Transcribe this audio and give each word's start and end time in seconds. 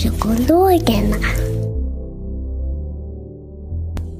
Barnpsykologerna. 0.00 1.16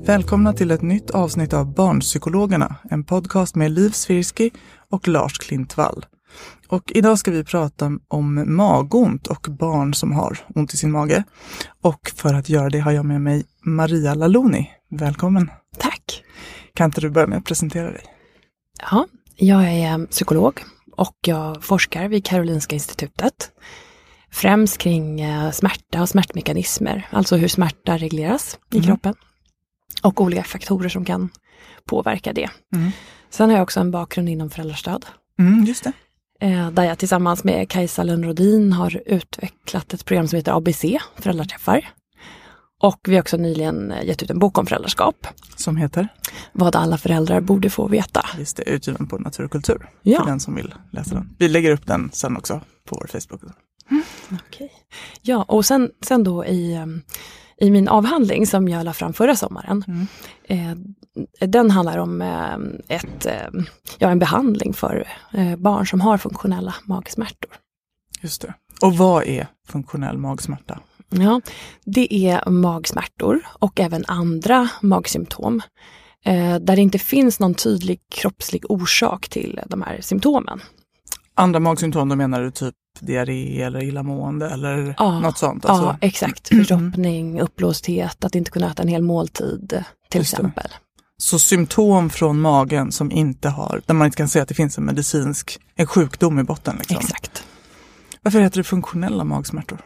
Välkomna 0.05 0.53
till 0.53 0.71
ett 0.71 0.83
nytt 0.83 1.11
avsnitt 1.11 1.53
av 1.53 1.75
Barnpsykologerna, 1.75 2.77
en 2.91 3.05
podcast 3.05 3.55
med 3.55 3.71
Liv 3.71 3.91
Svirsky 3.91 4.51
och 4.91 5.09
Lars 5.09 5.39
Klintvall. 5.39 6.07
Och 6.69 6.93
idag 6.95 7.19
ska 7.19 7.31
vi 7.31 7.45
prata 7.45 7.93
om 8.09 8.57
magont 8.57 9.27
och 9.27 9.47
barn 9.51 9.95
som 9.95 10.13
har 10.13 10.39
ont 10.55 10.75
i 10.75 10.77
sin 10.77 10.91
mage. 10.91 11.25
Och 11.83 12.13
för 12.17 12.35
att 12.35 12.49
göra 12.49 12.71
det 12.71 12.81
har 12.81 12.93
jag 12.93 13.05
med 13.05 13.21
mig 13.21 13.45
Maria 13.65 14.15
Laloni. 14.15 14.71
Välkommen! 14.91 15.51
Tack! 15.79 16.23
Kan 16.75 16.85
inte 16.85 17.01
du 17.01 17.11
börja 17.11 17.27
med 17.27 17.39
att 17.39 17.45
presentera 17.45 17.91
dig? 17.91 18.05
Ja, 18.91 19.07
jag 19.37 19.65
är 19.65 20.07
psykolog 20.07 20.63
och 20.97 21.17
jag 21.27 21.65
forskar 21.65 22.09
vid 22.09 22.25
Karolinska 22.25 22.75
institutet. 22.75 23.51
Främst 24.33 24.79
kring 24.79 25.21
eh, 25.21 25.51
smärta 25.51 26.03
och 26.03 26.09
smärtmekanismer, 26.09 27.09
alltså 27.11 27.37
hur 27.37 27.49
smärta 27.49 27.97
regleras 27.99 28.59
i 28.73 28.77
Mm. 28.77 28.87
kroppen. 28.87 29.15
Och 30.03 30.21
olika 30.21 30.45
faktorer 30.45 30.89
som 30.89 31.05
kan 31.05 31.29
påverka 31.85 32.33
det. 32.33 32.51
Mm. 32.77 32.91
Sen 33.31 33.51
har 33.51 33.57
jag 33.57 33.63
också 33.63 33.81
en 33.81 33.91
bakgrund 33.91 34.29
inom 34.29 34.51
föräldrastöd. 34.51 35.07
Mm, 35.39 35.65
just 35.65 35.85
det. 35.85 35.93
eh, 36.47 36.71
Där 36.71 36.85
jag 36.85 36.99
tillsammans 36.99 37.45
med 37.45 37.69
Kajsa 37.69 38.03
Lönnrodin 38.03 38.73
har 38.73 39.03
utvecklat 39.07 39.95
ett 39.95 40.05
program 40.05 40.29
som 40.29 40.37
heter 40.37 40.53
ABC, 40.53 40.85
föräldraträffar. 41.17 41.89
Och 42.83 43.01
vi 43.09 43.15
har 43.15 43.21
också 43.23 43.37
nyligen 43.37 43.91
eh, 43.93 44.05
gett 44.07 44.23
ut 44.23 44.31
en 44.31 44.39
bok 44.39 44.59
om 44.59 44.67
föräldraskap. 44.67 45.27
Som 45.57 45.77
heter? 45.77 46.09
Vad 46.53 46.77
alla 46.77 46.99
föräldrar 46.99 47.41
borde 47.41 47.71
få 47.71 47.89
veta. 47.89 48.27
Just 48.39 48.57
det, 48.57 48.63
utgiven 48.63 49.07
på 49.07 49.19
Natur 49.19 49.45
och 49.45 49.51
kultur. 49.51 49.89
Ja. 50.03 50.19
För 50.21 50.27
den 50.27 50.41
som 50.41 50.55
vill 50.55 50.75
läsa 50.93 51.15
den. 51.15 51.37
Vi 51.39 51.49
lägger 51.49 51.71
upp 51.71 51.87
den 51.87 52.11
sen 52.13 52.37
också 52.37 52.61
på 52.89 52.97
vår 53.01 53.07
Facebook. 53.21 53.41
Okej. 54.33 54.73
Ja, 55.23 55.45
och 55.49 55.65
sen, 55.65 55.91
sen 56.01 56.25
då 56.25 56.45
i, 56.45 56.75
em, 56.75 57.03
i 57.61 57.71
min 57.71 57.89
avhandling 57.89 58.47
som 58.47 58.69
jag 58.69 58.85
la 58.85 58.93
fram 58.93 59.13
förra 59.13 59.37
sommaren. 59.37 59.85
Mm. 59.89 60.07
Eh, 60.45 60.77
den 61.49 61.71
handlar 61.71 61.99
om 61.99 62.23
eh, 62.23 62.97
ett, 62.97 63.27
eh, 63.27 63.63
ja, 63.99 64.11
en 64.11 64.19
behandling 64.19 64.73
för 64.73 65.09
eh, 65.33 65.57
barn 65.57 65.87
som 65.87 66.01
har 66.01 66.19
funktionella 66.19 66.75
magsmärtor. 66.85 67.51
Just 68.21 68.43
det. 68.43 68.55
Och 68.83 68.97
vad 68.97 69.25
är 69.25 69.47
funktionell 69.69 70.19
magsmärta? 70.19 70.81
Ja, 71.09 71.41
det 71.85 72.15
är 72.15 72.51
magsmärtor 72.51 73.41
och 73.59 73.81
även 73.81 74.05
andra 74.09 74.69
magsymptom. 74.83 75.63
Eh, 76.25 76.57
där 76.57 76.77
det 76.77 76.83
inte 76.83 76.99
finns 76.99 77.41
någon 77.41 77.55
tydlig 77.55 78.01
kroppslig 78.11 78.71
orsak 78.71 79.29
till 79.29 79.61
de 79.67 79.83
här 79.83 80.01
symptomen. 80.01 80.61
Andra 81.35 81.61
magsymptom, 81.61 82.09
då 82.09 82.17
menar 82.17 82.41
du 82.41 82.51
typ 82.51 82.75
diarré 83.01 83.63
eller 83.63 83.83
illamående 83.83 84.51
eller 84.51 84.95
Ja, 84.99 85.19
något 85.21 85.39
sånt? 85.39 85.65
Ja, 85.69 85.71
Alltså, 85.71 85.97
exakt. 86.01 86.49
Förstoppning, 86.49 87.41
uppblåsthet, 87.41 88.25
att 88.25 88.35
inte 88.35 88.51
kunna 88.51 88.71
äta 88.71 88.83
en 88.83 88.89
hel 88.89 89.03
måltid 89.03 89.69
till 90.11 90.19
Just 90.21 90.31
det. 90.31 90.37
exempel. 90.37 90.71
Så 91.19 91.39
symptom 91.39 92.11
från 92.11 92.41
magen 92.41 92.93
som 92.93 93.13
inte 93.13 93.49
har, 93.49 93.83
där 93.87 93.95
man 93.95 94.05
inte 94.07 94.17
kan 94.17 94.29
säga 94.29 94.43
att 94.43 94.49
det 94.49 94.55
finns 94.55 94.79
en 94.79 94.85
medicinsk, 94.85 95.59
en 95.77 95.87
sjukdom 95.87 96.39
i 96.39 96.43
botten. 96.43 96.77
Liksom. 96.79 96.97
Exakt. 96.97 97.45
Varför 98.23 98.41
heter 98.41 98.57
det 98.57 98.65
funktionella 98.65 99.25
magsmärtor? 99.25 99.81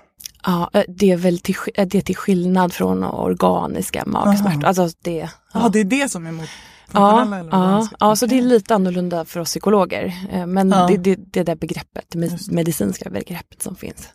Ja, 0.47 0.71
eh, 0.73 0.83
det 0.89 1.11
är 1.11 1.17
väl 1.17 1.39
till, 1.39 1.55
eh, 1.75 1.87
det 1.87 1.99
är 1.99 2.03
till 2.03 2.17
skillnad 2.17 2.73
från 2.73 3.05
organiska 3.05 4.03
magsmärtor. 4.07 4.59
Aha. 4.65 4.69
Alltså 4.69 4.89
det, 5.03 5.29
Ja, 5.55 5.69
det 5.73 5.81
är 5.81 5.85
det 5.85 6.09
som 6.11 6.27
är 6.27 6.33
mot 6.33 6.49
ja, 6.93 7.39
ja, 7.51 7.89
ja, 8.01 8.17
så 8.17 8.27
det 8.27 8.39
är 8.39 8.43
lite 8.43 8.75
annorlunda 8.75 9.25
för 9.25 9.41
oss 9.41 9.49
psykologer. 9.49 10.13
eh, 10.31 10.47
Men 10.47 10.71
Ja. 10.71 10.87
det, 10.87 10.97
det, 10.97 11.15
det 11.33 11.41
är 11.41 11.45
det 11.45 11.57
begreppet, 11.57 12.15
medicinska 12.51 13.11
begreppet 13.11 13.63
som 13.63 13.77
finns. 13.77 14.09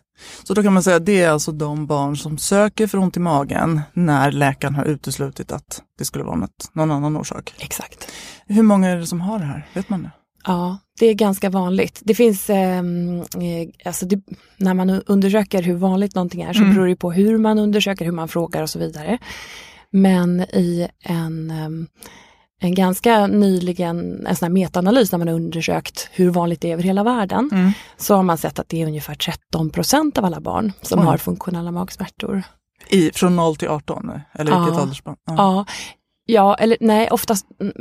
Så 0.44 0.54
då 0.54 0.62
kan 0.62 0.72
man 0.72 0.82
säga 0.82 0.96
att 0.96 1.06
det 1.06 1.22
är 1.22 1.30
alltså 1.30 1.52
de 1.52 1.86
barn 1.86 2.16
som 2.16 2.38
söker 2.38 2.86
för 2.86 2.98
ont 2.98 3.16
i 3.16 3.20
magen 3.20 3.80
när 3.92 4.32
läkaren 4.32 4.74
har 4.74 4.84
uteslutit 4.84 5.52
att 5.52 5.82
det 5.98 6.04
skulle 6.04 6.24
vara 6.24 6.36
något, 6.36 6.70
någon 6.72 6.90
annan 6.90 7.16
orsak. 7.16 7.54
Exakt. 7.58 8.12
Hur 8.46 8.62
många 8.62 8.88
är 8.88 8.96
det 8.96 9.06
som 9.06 9.20
har 9.20 9.38
det 9.38 9.44
här? 9.44 9.66
Vet 9.74 9.88
man 9.88 10.02
det? 10.02 10.10
Ja, 10.44 10.78
det 10.98 11.06
är 11.06 11.14
ganska 11.14 11.50
vanligt. 11.50 12.00
Det 12.04 12.14
finns, 12.14 12.50
ehm, 12.50 13.20
eh, 13.20 13.68
alltså 13.84 14.06
det, 14.06 14.20
när 14.56 14.74
man 14.74 14.90
undersöker 14.90 15.62
hur 15.62 15.74
vanligt 15.74 16.14
någonting 16.14 16.42
är 16.42 16.52
så 16.52 16.60
Mm. 16.62 16.74
beror 16.74 16.86
det 16.86 16.96
på 16.96 17.12
hur 17.12 17.38
man 17.38 17.58
undersöker, 17.58 18.04
hur 18.04 18.12
man 18.12 18.28
frågar 18.28 18.62
och 18.62 18.70
så 18.70 18.78
vidare. 18.78 19.18
Men 19.90 20.40
i 20.40 20.88
en, 21.04 21.50
ehm, 21.50 21.86
en 22.62 22.74
ganska 22.74 23.26
nyligen, 23.26 24.26
en 24.26 24.36
sån 24.36 24.46
här 24.46 24.52
metaanalys 24.52 25.12
när 25.12 25.18
man 25.18 25.28
har 25.28 25.34
undersökt 25.34 26.08
hur 26.12 26.30
vanligt 26.30 26.60
det 26.60 26.68
är 26.68 26.72
över 26.72 26.82
hela 26.82 27.04
världen, 27.04 27.48
Mm. 27.52 27.72
så 27.96 28.14
har 28.14 28.22
man 28.22 28.38
sett 28.38 28.58
att 28.58 28.68
det 28.68 28.82
är 28.82 28.86
ungefär 28.86 29.14
13 29.14 29.70
procent 29.70 30.18
av 30.18 30.24
alla 30.24 30.40
barn 30.40 30.72
som 30.82 31.00
Oj. 31.00 31.06
har 31.06 31.16
funktionella 31.16 31.70
magsmärtor. 31.70 32.42
I, 32.88 33.10
från 33.14 33.36
0 33.36 33.56
till 33.56 33.68
18? 33.68 34.10
Eller 34.32 34.58
vilket 34.58 34.74
Ja. 34.76 34.82
åldersspann? 34.82 35.16
Ja. 35.26 35.34
Ja, 35.36 35.64
ja 36.26 36.54
eller 36.54 36.76
nej, 36.80 37.08
oftast 37.10 37.46
mm, 37.60 37.72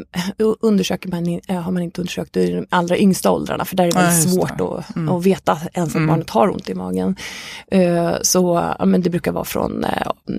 undersöker 0.62 1.09
man, 1.09 1.40
eh, 1.47 1.61
har 1.61 1.72
man 1.72 1.84
inte 1.84 2.01
undersökt 2.01 2.38
i 2.38 2.51
de 2.51 2.66
allra 2.69 2.97
yngsta 2.97 3.31
åldrarna 3.31 3.66
för 3.66 3.75
där 3.75 3.84
är 3.84 3.91
det 3.91 4.00
Ja, 4.00 4.01
väldigt 4.06 4.23
just 4.25 4.35
svårt 4.35 4.57
det. 4.57 4.63
att, 4.63 4.96
Mm. 4.96 5.16
att 5.16 5.23
veta 5.25 5.57
ens 5.73 5.90
att 5.90 5.96
Mm. 5.96 6.07
barnet 6.07 6.29
har 6.29 6.50
ont 6.50 6.69
i 6.69 6.73
magen. 6.75 7.16
Eh, 7.72 8.11
Så 8.22 8.73
ja, 8.79 8.85
men 8.85 9.01
det 9.01 9.09
brukar 9.09 9.31
vara 9.31 9.46
från 9.46 9.85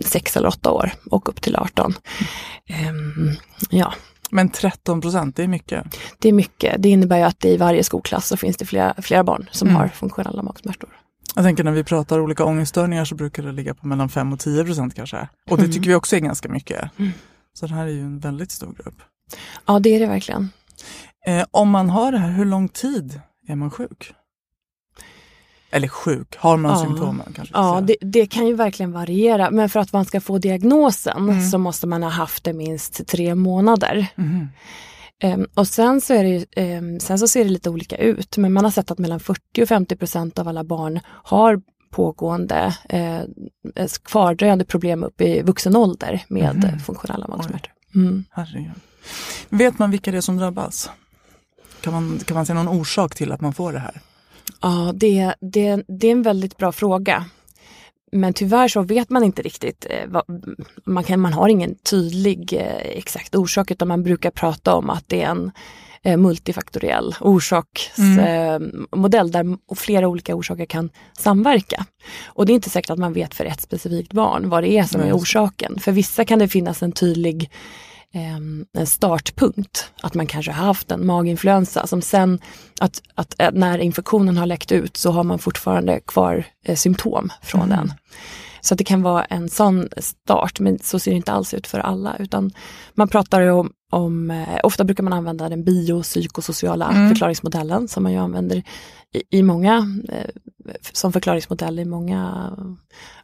6 0.04 0.36
eller 0.36 0.48
8 0.48 0.70
år 0.70 0.92
och 1.10 1.28
upp 1.28 1.40
till 1.42 1.56
18. 1.56 1.94
Ehm, 2.68 3.30
Ja, 3.70 3.92
Men 4.30 4.48
13 4.48 5.00
procent, 5.00 5.36
det 5.36 5.42
är 5.42 5.48
mycket. 5.48 5.84
det 6.18 6.28
är 6.28 6.32
mycket. 6.32 6.82
Det 6.82 6.88
innebär 6.88 7.16
ju 7.18 7.22
att 7.24 7.44
i 7.44 7.56
varje 7.56 7.84
skolklass 7.84 8.26
så 8.28 8.36
finns 8.36 8.56
det 8.56 8.64
flera, 8.66 8.94
flera 9.02 9.24
barn 9.24 9.48
som 9.52 9.68
Mm. 9.68 9.80
har 9.80 9.88
funktionella 9.88 10.42
magsmärtor. 10.42 10.91
Jag 11.34 11.44
tänker 11.44 11.64
när 11.64 11.72
vi 11.72 11.84
pratar 11.84 12.20
olika 12.20 12.44
ångeststörningar 12.44 13.04
så 13.04 13.14
brukar 13.14 13.42
det 13.42 13.52
ligga 13.52 13.74
på 13.74 13.86
mellan 13.86 14.08
5 14.08 14.32
och 14.32 14.38
10 14.40 14.64
procent 14.64 14.94
kanske. 14.94 15.28
Och 15.50 15.56
det 15.56 15.62
Mm. 15.62 15.72
tycker 15.72 15.88
vi 15.88 15.94
också 15.94 16.16
är 16.16 16.20
ganska 16.20 16.48
mycket. 16.48 16.98
Mm. 16.98 17.10
Så 17.52 17.66
det 17.66 17.74
här 17.74 17.86
är 17.86 17.90
ju 17.90 18.00
en 18.00 18.19
väldigt 18.19 18.50
stor 18.50 18.74
grupp. 18.82 18.94
Ja, 19.66 19.78
det 19.78 19.90
är 19.96 20.00
det 20.00 20.06
verkligen. 20.06 20.48
Eh, 21.26 21.44
om 21.50 21.70
man 21.70 21.90
har 21.90 22.12
det 22.12 22.19
här, 22.19 22.30
hur 22.30 22.44
lång 22.44 22.69
tid 22.69 23.20
är 23.48 23.54
man 23.56 23.70
sjuk? 23.70 24.12
Eller 25.70 25.88
sjuk, 25.88 26.36
har 26.38 26.56
man 26.56 26.70
Ja. 26.72 26.84
symptomen 26.84 27.32
kanske? 27.34 27.54
Ja, 27.56 27.81
det, 27.81 27.97
det 28.00 28.26
kan 28.26 28.47
ju 28.47 28.54
verkligen 28.54 28.92
variera. 28.92 29.50
Men 29.50 29.69
för 29.69 29.81
att 29.81 29.92
man 29.92 30.04
ska 30.04 30.20
få 30.20 30.38
diagnosen 30.38 31.17
Mm. 31.28 31.50
så 31.50 31.58
måste 31.58 31.87
man 31.87 32.02
ha 32.02 32.11
haft 32.11 32.44
det 32.44 32.52
minst 32.52 33.06
tre 33.06 33.34
månader. 33.34 34.06
Mhm. 34.14 34.49
Ehm, 35.22 35.46
och 35.55 35.67
sen 35.69 36.00
så, 36.00 36.14
är 36.14 36.25
det, 36.25 36.44
ehm, 36.62 37.00
sen 37.00 37.19
så 37.19 37.28
ser 37.28 37.44
det 37.44 37.50
lite 37.50 37.70
olika 37.70 37.96
ut. 37.96 38.37
Men 38.37 38.52
man 38.52 38.64
har 38.64 38.70
sett 38.70 38.90
att 38.90 38.99
mellan 38.99 39.20
40 39.20 39.62
och 39.62 39.69
50 39.69 39.96
procent 39.96 40.38
av 40.38 40.49
alla 40.49 40.64
barn 40.64 41.00
har 41.06 41.61
pågående 41.90 42.75
eh, 42.88 43.20
kvardröjande 44.05 44.64
problem 44.64 45.05
upp 45.05 45.20
i 45.20 45.43
vuxen 45.43 45.76
ålder 45.76 46.25
med 46.28 46.64
eh, 46.64 46.78
funktionella 46.78 47.28
magsmärtor. 47.28 47.72
Mm. 47.94 48.25
Vet 49.49 49.78
man 49.78 49.90
vilka 49.90 50.11
det 50.11 50.17
är 50.17 50.20
som 50.20 50.37
drabbas? 50.37 50.90
Kan 51.81 51.93
man, 51.93 52.19
kan 52.25 52.34
man 52.34 52.46
se 52.46 52.55
någon 52.55 52.69
orsak 52.69 53.14
till 53.14 53.32
att 53.32 53.40
man 53.40 53.52
får 53.52 53.72
det 53.72 53.78
här? 53.78 54.00
Ja, 54.60 54.92
det, 54.94 55.34
det, 55.40 55.82
det 55.88 56.06
är 56.06 56.12
en 56.12 56.22
väldigt 56.22 56.56
bra 56.56 56.72
fråga. 56.72 57.24
men 58.12 58.32
tyvärr 58.32 58.68
så 58.68 58.82
vet 58.82 59.10
man 59.10 59.24
inte 59.24 59.42
riktigt, 59.42 59.86
eh, 59.90 60.20
man, 60.84 61.04
kan, 61.04 61.20
man 61.20 61.32
har 61.32 61.48
ingen 61.48 61.74
tydlig 61.74 62.52
eh, 62.52 62.98
exakt 62.98 63.34
orsak 63.34 63.70
utan 63.70 63.88
man 63.88 64.02
brukar 64.02 64.30
prata 64.30 64.74
om 64.74 64.90
att 64.90 65.08
det 65.08 65.22
är 65.22 65.30
en 65.30 65.50
eh, 66.02 66.16
multifaktoriell 66.16 67.14
orsaksmodell 67.20 69.30
Mm. 69.30 69.30
där 69.30 69.74
flera 69.74 70.08
olika 70.08 70.34
orsaker 70.34 70.66
kan 70.66 70.90
samverka. 71.18 71.86
Och 72.26 72.46
det 72.46 72.52
är 72.52 72.54
inte 72.54 72.70
säkert 72.70 72.90
att 72.90 72.98
man 72.98 73.12
vet 73.12 73.34
för 73.34 73.44
ett 73.44 73.60
specifikt 73.60 74.12
barn 74.12 74.48
vad 74.48 74.62
det 74.62 74.78
är 74.78 74.84
som 74.84 75.00
är 75.00 75.16
orsaken. 75.16 75.78
För 75.80 75.92
vissa 75.92 76.24
kan 76.24 76.38
det 76.38 76.48
finnas 76.48 76.82
en 76.82 76.92
tydlig 76.92 77.50
en 78.12 78.66
startpunkt. 78.86 79.92
Att 80.02 80.14
man 80.14 80.26
kanske 80.26 80.52
har 80.52 80.64
haft 80.66 80.90
en 80.90 81.06
maginfluensa 81.06 81.86
som 81.86 82.02
sen, 82.02 82.38
att, 82.80 83.02
att 83.14 83.34
eh, 83.40 83.50
när 83.52 83.78
infektionen 83.78 84.36
har 84.36 84.46
läckt 84.46 84.72
ut 84.72 84.96
så 84.96 85.10
har 85.10 85.24
man 85.24 85.38
fortfarande 85.38 86.00
kvar 86.00 86.44
eh, 86.64 86.76
symptom 86.76 87.28
från 87.42 87.62
Mm. 87.62 87.76
den. 87.78 87.92
Så 88.62 88.74
det 88.74 88.84
kan 88.84 89.02
vara 89.02 89.24
en 89.24 89.48
sån 89.48 89.88
start, 89.96 90.60
men 90.60 90.78
så 90.78 90.98
ser 90.98 91.10
det 91.10 91.16
inte 91.16 91.32
alls 91.32 91.54
ut 91.54 91.66
för 91.66 91.78
alla. 91.78 92.16
Utan 92.18 92.50
man 92.94 93.08
pratar 93.08 93.40
ju 93.40 93.50
om, 93.50 93.72
om 93.92 94.30
eh, 94.30 94.58
ofta 94.62 94.84
brukar 94.84 95.02
man 95.02 95.12
använda 95.12 95.48
den 95.48 95.64
biopsykosociala 95.64 96.90
Mm. 96.90 97.08
förklaringsmodellen 97.08 97.88
som 97.88 98.02
man 98.02 98.12
ju 98.12 98.18
använder 98.18 98.62
i, 99.12 99.38
i 99.38 99.42
många, 99.42 100.02
eh, 100.08 100.30
som 100.92 101.12
förklaringsmodell 101.12 101.78
i 101.78 101.84
många, 101.84 102.50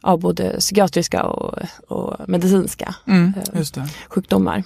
ja, 0.03 0.17
både 0.17 0.59
psykiatriska 0.59 1.23
och, 1.23 1.59
och 1.87 2.29
medicinska 2.29 2.95
Mm, 3.07 3.33
sjukdomar. 4.09 4.63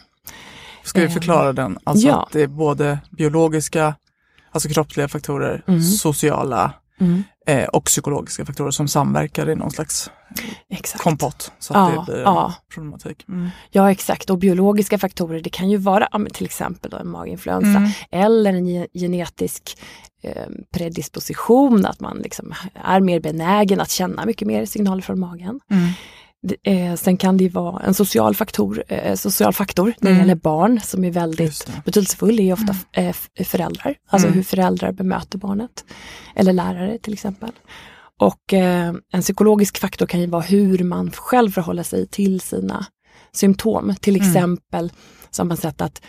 Ska 0.84 1.00
vi 1.00 1.06
Eh, 1.06 1.12
förklara 1.12 1.54
den? 1.54 1.78
Alltså 1.84 2.08
ja. 2.08 2.24
att 2.24 2.32
det 2.32 2.42
är 2.42 2.48
både 2.48 3.00
biologiska, 3.12 3.96
alltså 4.52 4.70
kroppsliga 4.70 5.08
faktorer, 5.08 5.64
Mm. 5.68 5.82
sociala 5.82 6.74
Mm. 7.00 7.24
eh, 7.48 7.64
och 7.66 7.86
psykologiska 7.86 8.46
faktorer 8.46 8.72
som 8.72 8.88
samverkar 8.88 9.50
i 9.50 9.56
någon 9.56 9.72
slags 9.72 10.12
Exakt. 10.70 11.04
kompott. 11.04 11.52
Så 11.60 11.74
att 11.74 11.94
Ja, 11.94 12.00
det 12.08 12.12
blir 12.14 12.22
ja. 12.24 12.54
problematik. 12.74 13.26
Mm. 13.30 13.50
Ja 13.72 13.92
exakt 13.92 14.30
och 14.30 14.38
biologiska 14.38 14.98
faktorer 14.98 15.42
det 15.42 15.50
kan 15.50 15.70
ju 15.70 15.78
vara 15.78 16.08
ja, 16.12 16.20
till 16.34 16.46
exempel 16.46 16.94
en 16.94 17.08
maginfluensa 17.10 17.78
Mm. 17.78 17.90
eller 18.12 18.54
en 18.54 18.68
ge- 18.68 18.88
genetisk 18.94 19.78
eh, 20.24 20.46
predisposition, 20.74 21.86
att 21.86 22.00
man 22.00 22.18
liksom 22.18 22.54
är 22.84 23.00
mer 23.00 23.20
benägen 23.20 23.82
att 23.82 23.92
känna 23.92 24.26
mycket 24.26 24.48
mer 24.48 24.66
signaler 24.66 25.02
från 25.02 25.20
magen. 25.20 25.60
Mm. 26.66 26.88
Eh, 26.92 26.96
sen 26.96 27.18
kan 27.18 27.38
det 27.38 27.50
vara 27.50 27.82
en 27.84 27.94
social 27.94 28.36
faktor, 28.36 28.84
eh, 28.88 29.16
social 29.16 29.54
faktor 29.54 29.86
när 30.00 30.10
det 30.10 30.16
Mm. 30.16 30.20
gäller 30.28 30.36
barn 30.42 30.80
som 30.84 31.04
är 31.06 31.12
väldigt 31.12 31.68
betydelsefull, 31.86 32.40
är 32.40 32.54
ofta 32.54 32.76
eh, 32.92 33.08
f- 33.10 33.30
föräldrar, 33.46 33.96
alltså 34.10 34.28
Mm. 34.28 34.36
hur 34.36 34.44
föräldrar 34.44 34.92
bemöter 34.92 35.38
barnet. 35.38 35.86
Eller 36.36 36.54
lärare 36.54 36.98
till 36.98 37.14
exempel. 37.14 37.52
Och 38.20 38.54
eh, 38.54 38.94
en 39.14 39.22
psykologisk 39.22 39.78
faktor 39.78 40.06
kan 40.06 40.20
ju 40.20 40.28
vara 40.28 40.42
hur 40.42 40.84
man 40.84 41.12
själv 41.12 41.52
förhåller 41.52 41.84
sig 41.84 42.08
till 42.08 42.42
sina 42.42 42.86
symptom. 43.34 43.96
Till 44.02 44.16
Mm. 44.16 44.28
exempel 44.28 44.92
så 45.32 45.42
har 45.42 45.48
man 45.48 45.58
sett 45.58 45.82
att 45.82 46.02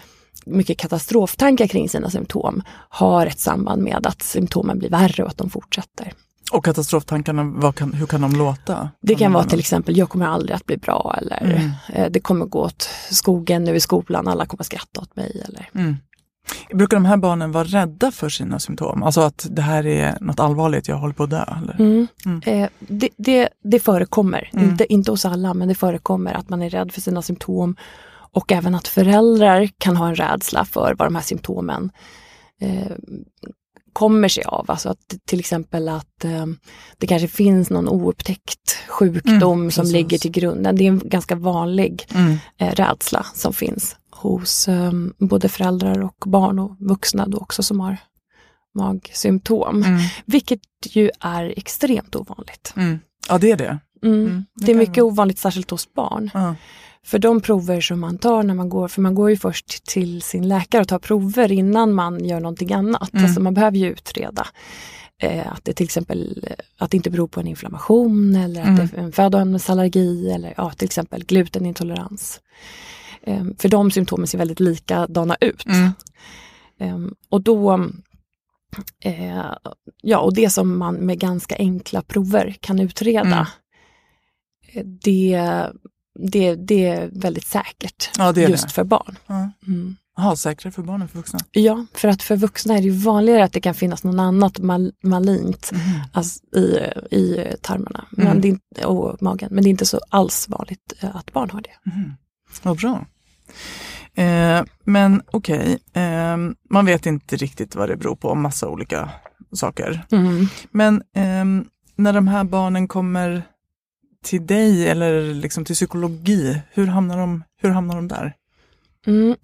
mycket 0.46 0.78
katastroftankar 0.78 1.66
kring 1.66 1.88
sina 1.88 2.10
symptom 2.10 2.62
har 2.88 3.26
ett 3.26 3.40
samband 3.40 3.82
med 3.82 4.06
att 4.06 4.22
symptomen 4.22 4.78
blir 4.78 4.90
värre 4.90 5.22
och 5.22 5.28
att 5.28 5.38
de 5.38 5.50
fortsätter. 5.50 6.12
Och 6.52 6.64
katastroftankarna, 6.64 7.44
vad 7.44 7.74
kan, 7.74 7.92
hur 7.92 8.06
kan 8.06 8.20
de 8.20 8.32
låta? 8.32 8.90
Det 9.02 9.14
kan 9.14 9.32
vara 9.32 9.44
till 9.44 9.58
exempel, 9.58 9.96
jag 9.96 10.08
kommer 10.08 10.26
aldrig 10.26 10.56
att 10.56 10.66
bli 10.66 10.76
bra 10.76 11.14
eller 11.18 11.42
Mm. 11.42 11.70
eh, 11.92 12.10
det 12.10 12.20
kommer 12.20 12.46
gå 12.46 12.58
åt 12.60 12.88
skogen 13.10 13.64
nu 13.64 13.74
i 13.74 13.80
skolan, 13.80 14.28
alla 14.28 14.46
kommer 14.46 14.64
skratta 14.64 15.00
åt 15.00 15.16
mig. 15.16 15.42
Eller. 15.48 15.68
Mm. 15.74 15.96
Brukar 16.72 16.96
de 16.96 17.04
här 17.04 17.16
barnen 17.16 17.52
vara 17.52 17.64
rädda 17.64 18.10
för 18.10 18.28
sina 18.28 18.58
symptom? 18.58 19.02
Alltså 19.02 19.20
att 19.20 19.46
det 19.50 19.62
här 19.62 19.86
är 19.86 20.18
något 20.20 20.40
allvarligt, 20.40 20.88
jag 20.88 20.96
håller 20.96 21.14
på 21.14 21.22
att 21.22 21.30
dö? 21.30 21.44
Eller? 21.62 21.74
Mm. 21.80 22.06
Mm. 22.26 22.40
Eh, 22.46 22.68
det, 22.78 23.08
det, 23.16 23.48
det 23.64 23.80
förekommer, 23.80 24.50
Mm. 24.52 24.70
inte, 24.70 24.92
inte 24.92 25.10
hos 25.10 25.24
alla, 25.24 25.54
men 25.54 25.68
det 25.68 25.74
förekommer 25.74 26.34
att 26.34 26.48
man 26.48 26.62
är 26.62 26.70
rädd 26.70 26.92
för 26.92 27.00
sina 27.00 27.22
symptom 27.22 27.76
och 28.34 28.52
även 28.52 28.74
att 28.74 28.88
föräldrar 28.88 29.68
kan 29.78 29.96
ha 29.96 30.08
en 30.08 30.14
rädsla 30.14 30.64
för 30.64 30.94
vad 30.98 31.06
de 31.06 31.14
här 31.14 31.22
symptomen 31.22 31.90
eh, 32.60 32.92
kommer 33.92 34.28
sig 34.28 34.44
av. 34.44 34.70
Alltså 34.70 34.88
att 34.88 35.14
till 35.24 35.40
exempel 35.40 35.88
att 35.88 36.24
eh, 36.24 36.46
det 36.98 37.06
kanske 37.06 37.28
finns 37.28 37.70
någon 37.70 37.88
oupptäckt 37.88 38.78
sjukdom 38.88 39.58
Mm, 39.60 39.70
som 39.70 39.86
ligger 39.86 40.18
till 40.18 40.30
grunden. 40.30 40.76
Det 40.76 40.84
är 40.84 40.88
en 40.88 41.02
ganska 41.04 41.34
vanlig 41.36 42.06
Mm. 42.14 42.38
eh, 42.58 42.70
rädsla 42.70 43.26
som 43.34 43.52
finns 43.52 43.96
hos 44.10 44.68
eh, 44.68 44.92
både 45.18 45.48
föräldrar 45.48 46.02
och 46.02 46.16
barn 46.26 46.58
och 46.58 46.76
vuxna 46.78 47.26
då 47.26 47.38
också 47.38 47.62
som 47.62 47.80
har 47.80 47.96
magsymptom. 48.74 49.82
Mm. 49.82 50.00
Vilket 50.24 50.60
ju 50.90 51.10
är 51.20 51.54
extremt 51.56 52.16
ovanligt. 52.16 52.72
Mm. 52.76 52.98
Ja, 53.28 53.38
det 53.38 53.50
är 53.50 53.56
det. 53.56 53.78
Mm. 54.02 54.26
Mm, 54.26 54.44
det 54.54 54.66
det 54.66 54.72
är 54.72 54.76
mycket 54.76 54.96
vara. 54.96 55.06
ovanligt, 55.12 55.38
särskilt 55.38 55.70
hos 55.70 55.94
barn. 55.94 56.30
För 57.06 57.18
de 57.18 57.40
prover 57.40 57.80
som 57.80 58.00
man 58.00 58.18
tar 58.18 58.42
när 58.42 58.54
man 58.54 58.68
går, 58.68 58.88
för 58.88 59.02
man 59.02 59.14
går 59.14 59.30
ju 59.30 59.36
först 59.36 59.84
till 59.86 60.22
sin 60.22 60.48
läkare 60.48 60.82
och 60.82 60.88
tar 60.88 60.98
prover 60.98 61.52
innan 61.52 61.92
man 61.94 62.24
gör 62.24 62.40
någonting 62.40 62.72
annat. 62.72 63.12
Mm. 63.14 63.24
Alltså 63.24 63.40
man 63.40 63.54
behöver 63.54 63.76
ju 63.78 63.90
utreda 63.92 64.46
eh, 65.22 65.52
att 65.52 65.64
det 65.64 65.72
till 65.72 65.84
exempel 65.84 66.44
eh, 66.46 66.56
att 66.78 66.90
det 66.90 66.96
inte 66.96 67.10
beror 67.10 67.28
på 67.28 67.40
en 67.40 67.46
inflammation 67.46 68.36
eller 68.36 68.60
att 68.60 68.66
Mm. 68.68 68.76
det 68.92 68.96
är 68.96 69.02
en 69.02 69.12
födoämnesallergi 69.12 70.30
eller 70.30 70.54
ja, 70.56 70.70
till 70.70 70.84
exempel 70.86 71.24
glutenintolerans. 71.24 72.40
Eh, 73.22 73.44
för 73.58 73.68
de 73.68 73.90
symptomen 73.90 74.26
ser 74.26 74.38
väldigt 74.38 74.60
likadana 74.60 75.36
ut. 75.40 75.66
Mm. 75.66 75.90
Ehm, 76.78 77.14
och 77.28 77.40
då, 77.42 77.88
eh, 79.04 79.44
ja 80.02 80.18
och 80.18 80.34
det 80.34 80.50
som 80.50 80.78
man 80.78 80.94
med 80.94 81.18
ganska 81.18 81.56
enkla 81.56 82.02
prover 82.02 82.56
kan 82.60 82.80
utreda, 82.80 83.22
Mm. 83.22 83.46
eh, 84.72 84.84
det, 84.84 85.40
det, 86.18 86.54
det 86.54 86.86
är 86.86 87.10
väldigt 87.12 87.46
säkert 87.46 88.10
Ja, 88.18 88.32
det 88.32 88.44
är 88.44 88.48
just 88.48 88.64
det. 88.68 88.70
för 88.74 88.84
barn. 88.84 89.16
Ja. 89.26 89.50
Mm. 89.66 89.96
Jaha, 90.16 90.36
säkrare 90.36 90.72
för 90.72 90.82
barn 90.82 91.02
än 91.02 91.08
för 91.08 91.16
vuxna? 91.18 91.38
Ja, 91.52 91.86
för 91.94 92.08
att 92.08 92.22
för 92.22 92.36
vuxna 92.36 92.74
är 92.78 92.82
det 92.82 92.90
vanligare 92.90 93.44
att 93.44 93.52
det 93.52 93.60
kan 93.60 93.74
finnas 93.74 94.04
något 94.04 94.20
annat 94.20 94.58
mal 94.58 94.92
malignt 95.02 95.72
alltså, 96.12 96.40
i, 96.56 96.60
i 97.10 97.46
tarmarna 97.62 98.04
men 98.10 98.26
Mm. 98.26 98.58
det 98.76 98.84
och 98.84 99.22
magen. 99.22 99.48
Men 99.52 99.64
det 99.64 99.68
är 99.68 99.70
inte 99.70 99.86
så 99.86 100.00
alls 100.08 100.48
vanligt 100.48 100.92
eh, 101.00 101.16
att 101.16 101.32
barn 101.32 101.50
har 101.50 101.60
det. 101.60 101.90
Mm. 101.96 102.12
Vad 102.62 102.76
bra. 102.78 103.06
Eh, 104.14 104.62
men 104.84 105.22
okej, 105.30 105.78
eh, 105.92 106.36
man 106.70 106.86
vet 106.86 107.06
inte 107.06 107.36
riktigt 107.36 107.74
vad 107.76 107.88
det 107.88 107.96
beror 107.96 108.16
på, 108.16 108.34
massa 108.34 108.68
olika 108.68 109.10
saker. 109.52 110.06
Mm. 110.12 110.46
Men 110.70 111.02
ehm, 111.16 111.64
när 111.96 112.12
de 112.12 112.28
här 112.28 112.44
barnen 112.44 112.88
kommer 112.88 113.42
till 114.22 114.46
dig 114.46 114.88
eller 114.88 115.34
liksom 115.34 115.64
till 115.64 115.74
psykologi, 115.74 116.62
hur 116.70 116.86
hamnar 116.86 117.18
de, 117.18 117.44
hur 117.62 117.70
hamnar 117.70 117.96
de 117.96 118.08
där? 118.08 118.34
Mm. 119.06 119.36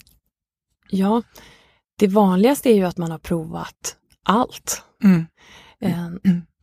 Ja, 0.90 1.22
det 1.98 2.08
vanligaste 2.08 2.70
är 2.70 2.74
ju 2.74 2.84
att 2.84 2.98
man 2.98 3.10
har 3.10 3.18
provat 3.18 3.96
allt. 4.22 4.82
Mm. 5.04 5.26
Eh, 5.80 6.08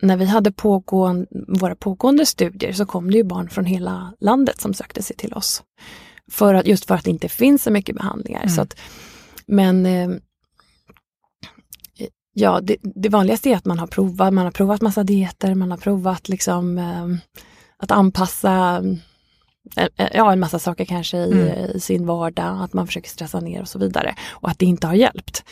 När 0.01 0.17
vi 0.17 0.25
hade 0.25 0.51
pågående, 0.51 1.27
våra 1.47 1.75
pågående 1.75 2.25
studier 2.25 2.73
så 2.73 2.85
kom 2.85 3.11
det 3.11 3.17
ju 3.17 3.23
barn 3.23 3.49
från 3.49 3.65
hela 3.65 4.13
landet 4.19 4.61
som 4.61 4.73
sökte 4.73 5.03
sig 5.03 5.15
till 5.15 5.33
oss. 5.33 5.63
För 6.31 6.53
att, 6.53 6.67
just 6.67 6.85
för 6.85 6.95
att 6.95 7.03
det 7.03 7.09
inte 7.09 7.29
finns 7.29 7.63
så 7.63 7.71
mycket 7.71 7.95
behandlingar. 7.95 8.41
Mm. 8.41 8.49
Så 8.49 8.61
att, 8.61 8.79
men 9.47 9.85
eh, 9.85 10.09
ja, 12.33 12.59
det, 12.63 12.77
det 12.81 13.09
vanligaste 13.09 13.49
är 13.49 13.55
att 13.55 13.65
man 13.65 13.79
har 13.79 13.87
provat, 13.87 14.33
man 14.33 14.45
har 14.45 14.51
provat 14.51 14.81
massa 14.81 15.03
dieter, 15.03 15.55
man 15.55 15.71
har 15.71 15.77
provat 15.77 16.29
liksom 16.29 16.77
eh, 16.77 17.07
att 17.77 17.91
anpassa 17.91 18.83
eh, 19.77 19.87
eh, 19.97 20.07
ja, 20.13 20.31
en 20.33 20.39
massa 20.39 20.59
saker 20.59 20.85
kanske 20.85 21.17
i, 21.17 21.31
Mm. 21.31 21.47
i 21.75 21.79
sin 21.79 22.05
vardag, 22.05 22.63
att 22.63 22.73
man 22.73 22.87
försöker 22.87 23.09
stressa 23.09 23.39
ner 23.39 23.61
och 23.61 23.67
så 23.67 23.79
vidare. 23.79 24.15
Och 24.29 24.49
att 24.49 24.59
det 24.59 24.65
inte 24.65 24.87
har 24.87 24.93
hjälpt. 24.93 25.43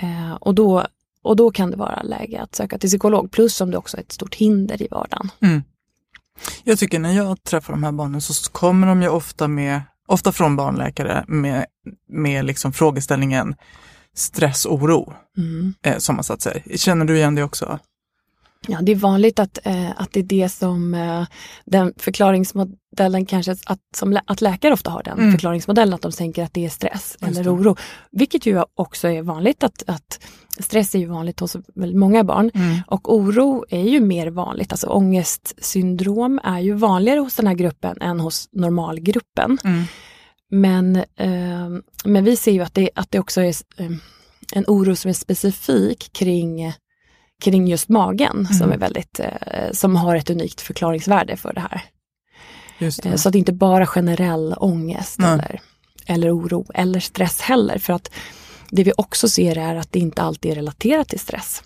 Eh, 0.00 0.32
och, 0.34 0.54
då, 0.54 0.86
och 1.22 1.36
då 1.36 1.50
kan 1.50 1.70
det 1.70 1.76
vara 1.76 2.02
läge 2.02 2.42
att 2.42 2.54
söka 2.54 2.78
till 2.78 2.88
psykolog, 2.88 3.30
plus 3.30 3.60
om 3.60 3.70
det 3.70 3.76
också 3.76 3.96
är 3.96 4.00
ett 4.00 4.12
stort 4.12 4.34
hinder 4.34 4.82
i 4.82 4.88
vardagen. 4.90 5.30
Mm. 5.40 5.62
Jag 6.64 6.78
tycker 6.78 6.98
när 6.98 7.12
jag 7.12 7.42
träffar 7.42 7.72
de 7.72 7.84
här 7.84 7.92
barnen 7.92 8.20
så 8.20 8.50
kommer 8.52 8.86
de 8.86 9.02
ju 9.02 9.08
ofta 9.08 9.48
med, 9.48 9.80
ofta 10.06 10.32
från 10.32 10.56
barnläkare 10.56 11.24
med, 11.28 11.66
med 12.08 12.44
liksom 12.44 12.72
frågeställningen 12.72 13.54
stress, 14.14 14.66
oro 14.66 15.12
Mm. 15.36 15.74
eh, 15.82 15.98
som 15.98 16.16
har 16.16 16.22
satt 16.22 16.42
sig. 16.42 16.64
Känner 16.76 17.04
du 17.04 17.16
igen 17.16 17.34
det 17.34 17.42
också? 17.42 17.78
Ja, 18.68 18.78
det 18.82 18.92
är 18.92 18.96
vanligt 18.96 19.38
att, 19.38 19.58
eh, 19.66 19.90
att 19.96 20.12
det 20.12 20.20
är 20.20 20.24
det 20.24 20.48
som 20.48 20.94
eh, 20.94 21.26
den 21.64 21.92
förklaringsmodellen 21.96 23.26
kanske, 23.26 23.56
att, 23.66 23.80
som, 23.96 24.18
att 24.26 24.40
läkare 24.40 24.72
ofta 24.72 24.90
har 24.90 25.02
den 25.02 25.18
Mm. 25.18 25.32
förklaringsmodellen, 25.32 25.94
att 25.94 26.02
de 26.02 26.12
tänker 26.12 26.44
att 26.44 26.54
det 26.54 26.64
är 26.64 26.68
stress 26.68 27.16
Just 27.20 27.22
eller 27.22 27.44
det. 27.44 27.50
oro. 27.50 27.76
Vilket 28.12 28.46
ju 28.46 28.62
också 28.74 29.08
är 29.08 29.22
vanligt, 29.22 29.64
att, 29.64 29.82
att 29.86 30.24
stress 30.60 30.94
är 30.94 30.98
ju 30.98 31.06
vanligt 31.06 31.40
hos 31.40 31.56
väldigt 31.74 31.98
många 31.98 32.24
barn. 32.24 32.50
Mm. 32.54 32.78
Och 32.86 33.14
oro 33.14 33.64
är 33.68 33.88
ju 33.88 34.00
mer 34.00 34.26
vanligt, 34.26 34.72
alltså 34.72 34.86
ångestsyndrom 34.86 36.40
är 36.44 36.58
ju 36.60 36.72
vanligare 36.74 37.20
hos 37.20 37.36
den 37.36 37.46
här 37.46 37.54
gruppen 37.54 38.00
än 38.00 38.20
hos 38.20 38.48
normalgruppen. 38.52 39.58
Mm. 39.64 39.84
Men, 40.50 40.96
eh, 40.96 41.68
men 42.04 42.24
vi 42.24 42.36
ser 42.36 42.52
ju 42.52 42.60
att 42.60 42.74
det, 42.74 42.90
att 42.94 43.10
det 43.10 43.18
också 43.18 43.40
är 43.40 43.54
eh, 43.76 43.90
en 44.52 44.64
oro 44.66 44.96
som 44.96 45.08
är 45.08 45.12
specifik 45.12 46.12
kring, 46.12 46.72
kring 47.42 47.68
just 47.68 47.88
magen 47.88 48.46
som, 48.46 48.72
är 48.72 48.78
väldigt, 48.78 49.20
eh, 49.20 49.72
som 49.72 49.96
har 49.96 50.16
ett 50.16 50.30
unikt 50.30 50.60
förklaringsvärde 50.60 51.36
för 51.36 51.52
det 51.52 51.60
här 51.60 51.82
Just 52.78 53.02
det. 53.02 53.08
Eh, 53.08 53.14
Så 53.16 53.28
att 53.28 53.32
det 53.32 53.38
inte 53.38 53.52
bara 53.52 53.86
generell 53.86 54.54
ångest 54.58 55.18
eller, 55.18 55.60
eller 56.06 56.36
oro 56.38 56.66
eller 56.74 57.00
stress 57.00 57.40
heller. 57.40 57.78
För 57.78 57.92
att 57.92 58.10
det 58.70 58.84
vi 58.84 58.92
också 58.96 59.28
ser 59.28 59.58
är 59.58 59.74
att 59.76 59.92
det 59.92 59.98
inte 59.98 60.22
alltid 60.22 60.50
är 60.50 60.54
relaterat 60.54 61.08
till 61.08 61.20
stress. 61.20 61.62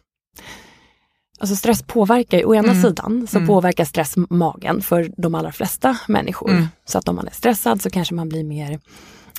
Alltså 1.41 1.57
stress 1.57 1.83
påverkar 1.83 2.47
å 2.47 2.55
ena 2.55 2.69
Mm. 2.73 2.83
sidan 2.83 3.27
så 3.31 3.37
Mm. 3.39 3.47
påverkar 3.49 3.85
stress 3.85 4.15
magen 4.31 4.83
för 4.83 5.13
de 5.17 5.35
allra 5.35 5.53
flesta 5.53 5.99
människor. 6.09 6.51
Mm. 6.51 6.69
Så 6.85 6.99
att 6.99 7.09
om 7.09 7.17
man 7.17 7.27
är 7.27 7.33
stressad 7.33 7.83
så 7.83 7.91
kanske 7.91 8.15
man 8.15 8.29
blir 8.29 8.45
mer, 8.45 8.81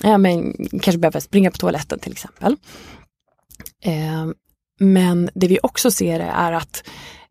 ja 0.02 0.18
men 0.18 0.56
kanske 0.82 0.98
behöver 0.98 1.20
springa 1.20 1.50
på 1.50 1.56
toaletten 1.56 1.98
till 1.98 2.12
exempel. 2.12 2.56
Eh, 3.84 4.26
men 4.80 5.30
det 5.34 5.48
vi 5.48 5.58
också 5.62 5.90
ser 5.90 6.20
är 6.20 6.52
att 6.52 6.84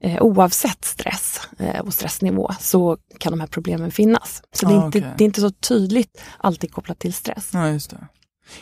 eh, 0.04 0.22
oavsett 0.22 0.86
stress 0.86 1.40
eh, 1.60 1.80
och 1.80 1.94
stressnivå 1.94 2.52
så 2.60 2.98
kan 3.18 3.32
de 3.32 3.40
här 3.40 3.48
problemen 3.48 3.92
finnas. 3.92 4.42
Så 4.52 4.66
det, 4.66 4.74
är 4.74 4.78
Ah, 4.78 4.86
inte, 4.86 5.00
okej. 5.00 5.14
det 5.18 5.24
är 5.24 5.26
inte 5.26 5.42
så 5.42 5.52
tydligt 5.52 6.22
alltid 6.38 6.72
kopplat 6.72 7.00
till 7.00 7.14
stress. 7.14 7.50
Ja, 7.54 7.70
just 7.70 7.90
det. 7.90 8.08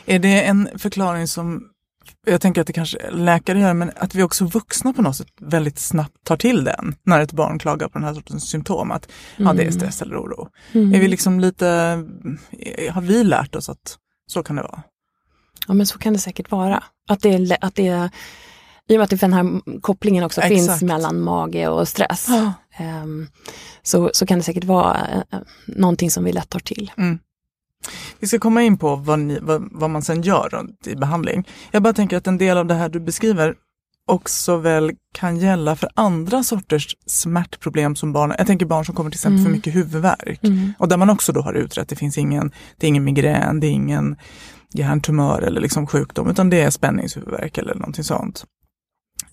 Är 0.05 0.19
det 0.19 0.43
en 0.43 0.69
förklaring 0.77 1.27
som, 1.27 1.63
jag 2.25 2.41
tänker 2.41 2.61
att 2.61 2.67
det 2.67 2.73
kanske 2.73 3.11
läkare 3.11 3.59
gör, 3.59 3.73
men 3.73 3.91
att 3.95 4.15
vi 4.15 4.23
också 4.23 4.45
vuxna 4.45 4.93
på 4.93 5.01
något 5.01 5.15
sätt 5.15 5.27
väldigt 5.41 5.79
snabbt 5.79 6.23
tar 6.23 6.37
till 6.37 6.63
den 6.63 6.95
när 7.03 7.19
ett 7.19 7.31
barn 7.31 7.59
klagar 7.59 7.87
på 7.87 7.99
den 7.99 8.07
här 8.07 8.13
sortens 8.13 8.49
symptom, 8.49 8.91
att 8.91 9.07
ja, 9.37 9.53
det 9.53 9.63
är 9.63 9.71
stress 9.71 10.01
eller 10.01 10.15
oro. 10.17 10.49
Mm. 10.71 10.93
Är 10.93 10.99
vi 10.99 11.07
liksom 11.07 11.39
lite, 11.39 11.67
eh, 12.51 12.93
har 12.93 13.01
vi 13.01 13.23
lärt 13.23 13.55
oss 13.55 13.69
att 13.69 13.97
så 14.31 14.43
kan 14.43 14.55
det 14.55 14.61
vara? 14.61 14.83
Ja 15.67 15.73
men 15.73 15.87
så 15.87 15.97
kan 15.97 16.13
det 16.13 16.19
säkert 16.19 16.51
vara. 16.51 16.83
Att 17.09 17.21
det 17.21 17.33
är, 17.33 17.57
att 17.61 17.75
det 17.75 17.87
är 17.87 18.09
i 18.87 18.95
och 18.95 18.97
med 18.97 19.13
att 19.13 19.19
den 19.19 19.33
här 19.33 19.79
kopplingen 19.81 20.23
också 20.23 20.41
Exakt. 20.41 20.55
finns 20.55 20.81
mellan 20.81 21.21
mage 21.21 21.67
och 21.67 21.87
stress. 21.87 22.27
ehm, 22.77 23.27
så, 23.83 24.09
så 24.13 24.25
kan 24.25 24.37
det 24.37 24.43
säkert 24.43 24.63
vara 24.63 24.97
eh, 25.31 25.39
någonting 25.65 26.11
som 26.11 26.23
vi 26.23 26.31
lätt 26.31 26.49
tar 26.49 26.59
till. 26.59 26.91
Vi 28.19 28.27
ska 28.27 28.39
komma 28.39 28.63
in 28.63 28.77
på 28.77 28.95
vad, 28.95 29.19
ni, 29.19 29.39
vad, 29.41 29.69
vad 29.71 29.89
man 29.89 30.01
sen 30.01 30.21
gör 30.21 30.67
i 30.85 30.95
behandling. 30.95 31.47
Jag 31.71 31.83
bara 31.83 31.93
tänker 31.93 32.17
att 32.17 32.27
en 32.27 32.37
del 32.37 32.57
av 32.57 32.65
det 32.65 32.73
här 32.73 32.89
du 32.89 32.99
beskriver 32.99 33.55
också 34.07 34.57
väl 34.57 34.91
kan 35.13 35.37
gälla 35.37 35.75
för 35.75 35.89
andra 35.93 36.43
sorters 36.43 36.95
smärtproblem 37.05 37.95
som 37.95 38.13
barn. 38.13 38.33
Jag 38.37 38.47
tänker 38.47 38.65
barn 38.65 38.85
som 38.85 38.95
kommer 38.95 39.09
till 39.09 39.17
exempel 39.17 39.43
för 39.43 39.51
mycket 39.51 39.75
huvudvärk. 39.75 40.41
Och 40.79 40.87
där 40.87 40.97
man 40.97 41.09
också 41.09 41.31
då 41.31 41.41
har 41.41 41.53
utrett, 41.53 41.89
det 41.89 41.95
finns 41.95 42.17
ingen, 42.17 42.51
det 42.77 42.85
är 42.85 42.89
ingen 42.89 43.03
migrän, 43.03 43.59
det 43.59 43.67
är 43.67 43.71
ingen 43.71 44.15
hjärntumör 44.73 45.41
eller 45.41 45.61
liksom 45.61 45.87
sjukdom, 45.87 46.29
utan 46.29 46.49
det 46.49 46.61
är 46.61 46.69
spänningshuvudvärk 46.69 47.57
eller 47.57 47.75
någonting 47.75 48.03
sånt. 48.03 48.45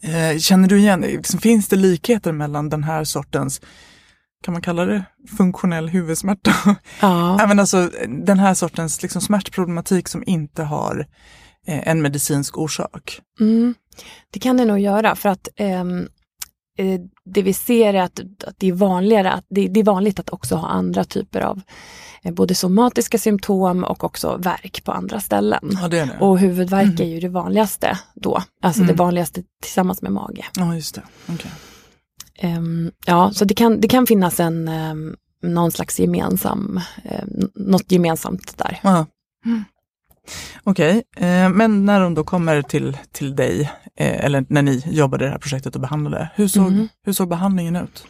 Eh, 0.05 0.39
känner 0.39 0.69
du 0.69 0.79
igen, 0.79 1.01
liksom, 1.01 1.41
finns 1.41 1.69
det 1.69 1.77
likheter 1.77 2.33
mellan 2.33 2.69
den 2.69 2.85
här 2.85 3.05
sortens, 3.05 3.61
kan 4.45 4.53
man 4.53 4.63
kalla 4.63 4.85
det 4.85 5.05
funktionell 5.37 5.89
huvudsmärta? 5.89 6.55
Ja, 7.01 7.47
men 7.49 7.59
alltså, 7.61 7.91
den 8.09 8.39
här 8.39 8.55
sortens 8.55 9.03
liksom, 9.03 9.21
smärtproblematik 9.23 10.09
som 10.09 10.25
inte 10.27 10.63
har 10.63 11.07
eh, 11.67 11.89
en 11.89 12.03
medicinsk 12.03 12.59
orsak. 12.59 13.21
mm, 13.41 13.75
det 14.31 14.39
kan 14.39 14.57
det 14.57 14.65
nog 14.65 14.79
göra 14.79 15.17
för 15.17 15.29
att 15.29 15.49
eh, 15.57 15.85
det 17.25 17.43
vi 17.43 17.52
ser 17.52 17.95
är 17.95 18.02
att, 18.02 18.21
att 18.47 18.54
det 18.59 18.69
är 18.69 18.73
vanligare 18.73 19.33
att 19.33 19.45
det, 19.49 19.69
det 19.69 19.81
är 19.81 19.85
vanligt 19.85 20.19
att 20.19 20.31
också 20.31 20.57
ha 20.57 20.69
andra 20.69 21.04
typer 21.04 21.40
av 21.40 21.61
eh, 22.23 22.33
både 22.33 22.54
somatiska 22.54 23.19
symptom 23.19 23.85
och 23.85 24.04
också 24.04 24.37
värk 24.37 24.85
på 24.85 24.93
andra 24.93 25.21
ställen. 25.21 25.71
Ja, 25.83 25.88
det 25.88 25.99
är 25.99 26.07
det. 26.07 26.19
Och 26.21 26.38
huvudvärk 26.38 27.00
är 27.00 27.04
ju 27.04 27.21
det 27.21 27.28
vanligaste 27.28 27.99
då, 28.14 28.43
alltså 28.62 28.83
Mm. 28.83 28.97
det 28.97 29.02
vanligaste 29.02 29.43
tillsammans 29.62 30.02
med 30.02 30.12
mage. 30.12 30.45
Ja, 30.57 30.75
just 30.75 30.95
det. 30.95 31.02
Okej. 31.28 31.50
Ehm, 32.38 32.90
ja, 33.07 33.31
så 33.33 33.45
det 33.45 33.54
kan, 33.54 33.81
det 33.81 33.88
kan 33.88 34.07
finnas 34.07 34.40
en, 34.40 34.69
um, 34.69 35.16
någon 35.43 35.73
slags 35.73 36.00
gemensam, 36.00 36.81
um, 37.04 37.50
något 37.54 37.93
gemensamt 37.93 38.59
där. 38.59 38.81
Ja. 38.83 39.07
Okej, 40.64 41.02
eh, 41.16 41.49
men 41.49 41.85
när 41.87 42.00
de 42.00 42.14
då 42.14 42.25
kommer 42.25 42.62
till, 42.62 42.97
till 43.12 43.37
dig, 43.37 43.61
eh, 43.97 44.25
eller 44.25 44.45
när 44.49 44.62
ni 44.62 44.83
jobbade 44.87 45.25
i 45.25 45.26
det 45.26 45.33
här 45.33 45.38
projektet 45.38 45.75
och 45.75 45.81
behandlade, 45.81 46.31
hur 46.35 46.49
såg, 46.49 46.73
Mhm. 46.73 46.88
hur 47.04 47.12
såg 47.12 47.28
behandlingen 47.28 47.76
ut? 47.76 48.07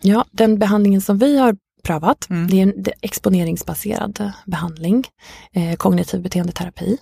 Ja, 0.00 0.24
den 0.30 0.58
behandlingen 0.58 1.00
som 1.00 1.18
vi 1.18 1.38
har 1.38 1.56
prövat, 1.82 2.26
Mm. 2.30 2.46
det 2.48 2.56
är 2.58 2.62
en 2.62 2.84
exponeringsbaserad 3.00 4.32
behandling, 4.46 5.06
eh, 5.52 5.76
kognitiv 5.76 6.22
beteendeterapi. 6.22 6.98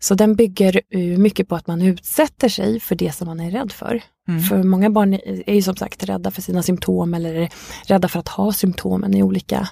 Så 0.00 0.14
den 0.14 0.34
bygger 0.34 0.80
mycket 1.16 1.48
på 1.48 1.56
att 1.56 1.66
man 1.66 1.82
utsätter 1.82 2.48
sig 2.48 2.80
för 2.80 2.94
det 2.94 3.12
som 3.12 3.26
man 3.26 3.40
är 3.40 3.50
rädd 3.50 3.72
för. 3.72 4.02
Mm. 4.28 4.42
För 4.42 4.62
många 4.62 4.90
barn 4.90 5.14
är 5.46 5.54
ju 5.54 5.62
som 5.62 5.76
sagt 5.76 6.04
rädda 6.04 6.30
för 6.30 6.42
sina 6.42 6.62
symptom 6.62 7.14
eller 7.14 7.48
rädda 7.86 8.08
för 8.08 8.20
att 8.20 8.28
ha 8.28 8.52
symptomen 8.52 9.14
i 9.14 9.22
olika 9.22 9.68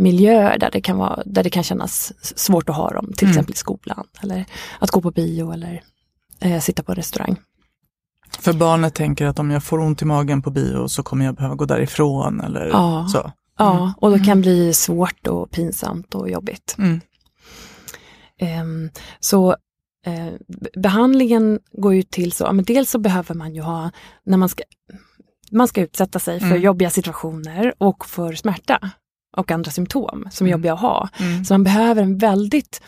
miljöer 0.00 0.58
där 0.58 0.70
det 0.72 0.80
kan, 0.80 0.96
vara, 0.98 1.22
där 1.26 1.42
det 1.42 1.50
kan 1.50 1.62
kännas 1.62 2.12
svårt 2.38 2.68
att 2.68 2.76
ha 2.76 2.90
dem, 2.90 3.12
till 3.16 3.26
Mm. 3.26 3.30
exempel 3.30 3.54
i 3.54 3.56
skolan 3.56 4.06
eller 4.22 4.44
att 4.78 4.90
gå 4.90 5.00
på 5.00 5.10
bio 5.10 5.52
eller 5.52 5.82
eh, 6.40 6.60
sitta 6.60 6.82
på 6.82 6.94
restaurang. 6.94 7.36
För 8.38 8.52
barnet 8.52 8.94
tänker 8.94 9.26
att 9.26 9.38
om 9.38 9.50
jag 9.50 9.64
får 9.64 9.78
ont 9.80 10.02
i 10.02 10.04
magen 10.04 10.42
på 10.42 10.50
bio 10.50 10.88
så 10.88 11.02
kommer 11.02 11.24
jag 11.24 11.34
behöva 11.34 11.54
gå 11.54 11.64
därifrån 11.64 12.40
eller 12.40 12.66
Ja. 12.66 13.08
så. 13.12 13.32
Ja, 13.58 13.92
och 13.96 14.10
det 14.10 14.24
kan 14.24 14.40
bli 14.40 14.74
svårt 14.74 15.26
och 15.26 15.50
pinsamt 15.50 16.14
och 16.14 16.30
jobbigt. 16.30 16.74
Mm. 16.78 17.00
Ehm, 18.38 18.90
så 19.20 19.50
eh, 20.06 20.32
be- 20.48 20.80
behandlingen 20.80 21.58
går 21.72 21.94
ju 21.94 22.02
till 22.02 22.32
så, 22.32 22.44
ja, 22.44 22.52
men 22.52 22.64
dels 22.64 22.90
så 22.90 22.98
behöver 22.98 23.34
man 23.34 23.54
ju 23.54 23.60
ha, 23.62 23.90
när 24.24 24.36
man 24.36 24.48
ska, 24.48 24.62
man 25.52 25.68
ska 25.68 25.80
utsätta 25.80 26.18
sig 26.18 26.40
för 26.40 26.46
Mm. 26.46 26.60
jobbiga 26.62 26.90
situationer 26.90 27.74
och 27.78 28.06
för 28.06 28.32
smärta 28.32 28.90
och 29.36 29.50
andra 29.50 29.70
symptom 29.70 30.28
som 30.30 30.46
är 30.46 30.48
Mm. 30.48 30.58
jobbiga 30.58 30.72
att 30.72 30.80
ha. 30.80 31.08
Mm. 31.18 31.44
Så 31.44 31.54
man 31.54 31.64
behöver 31.64 32.02
en 32.02 32.18
väldigt 32.18 32.80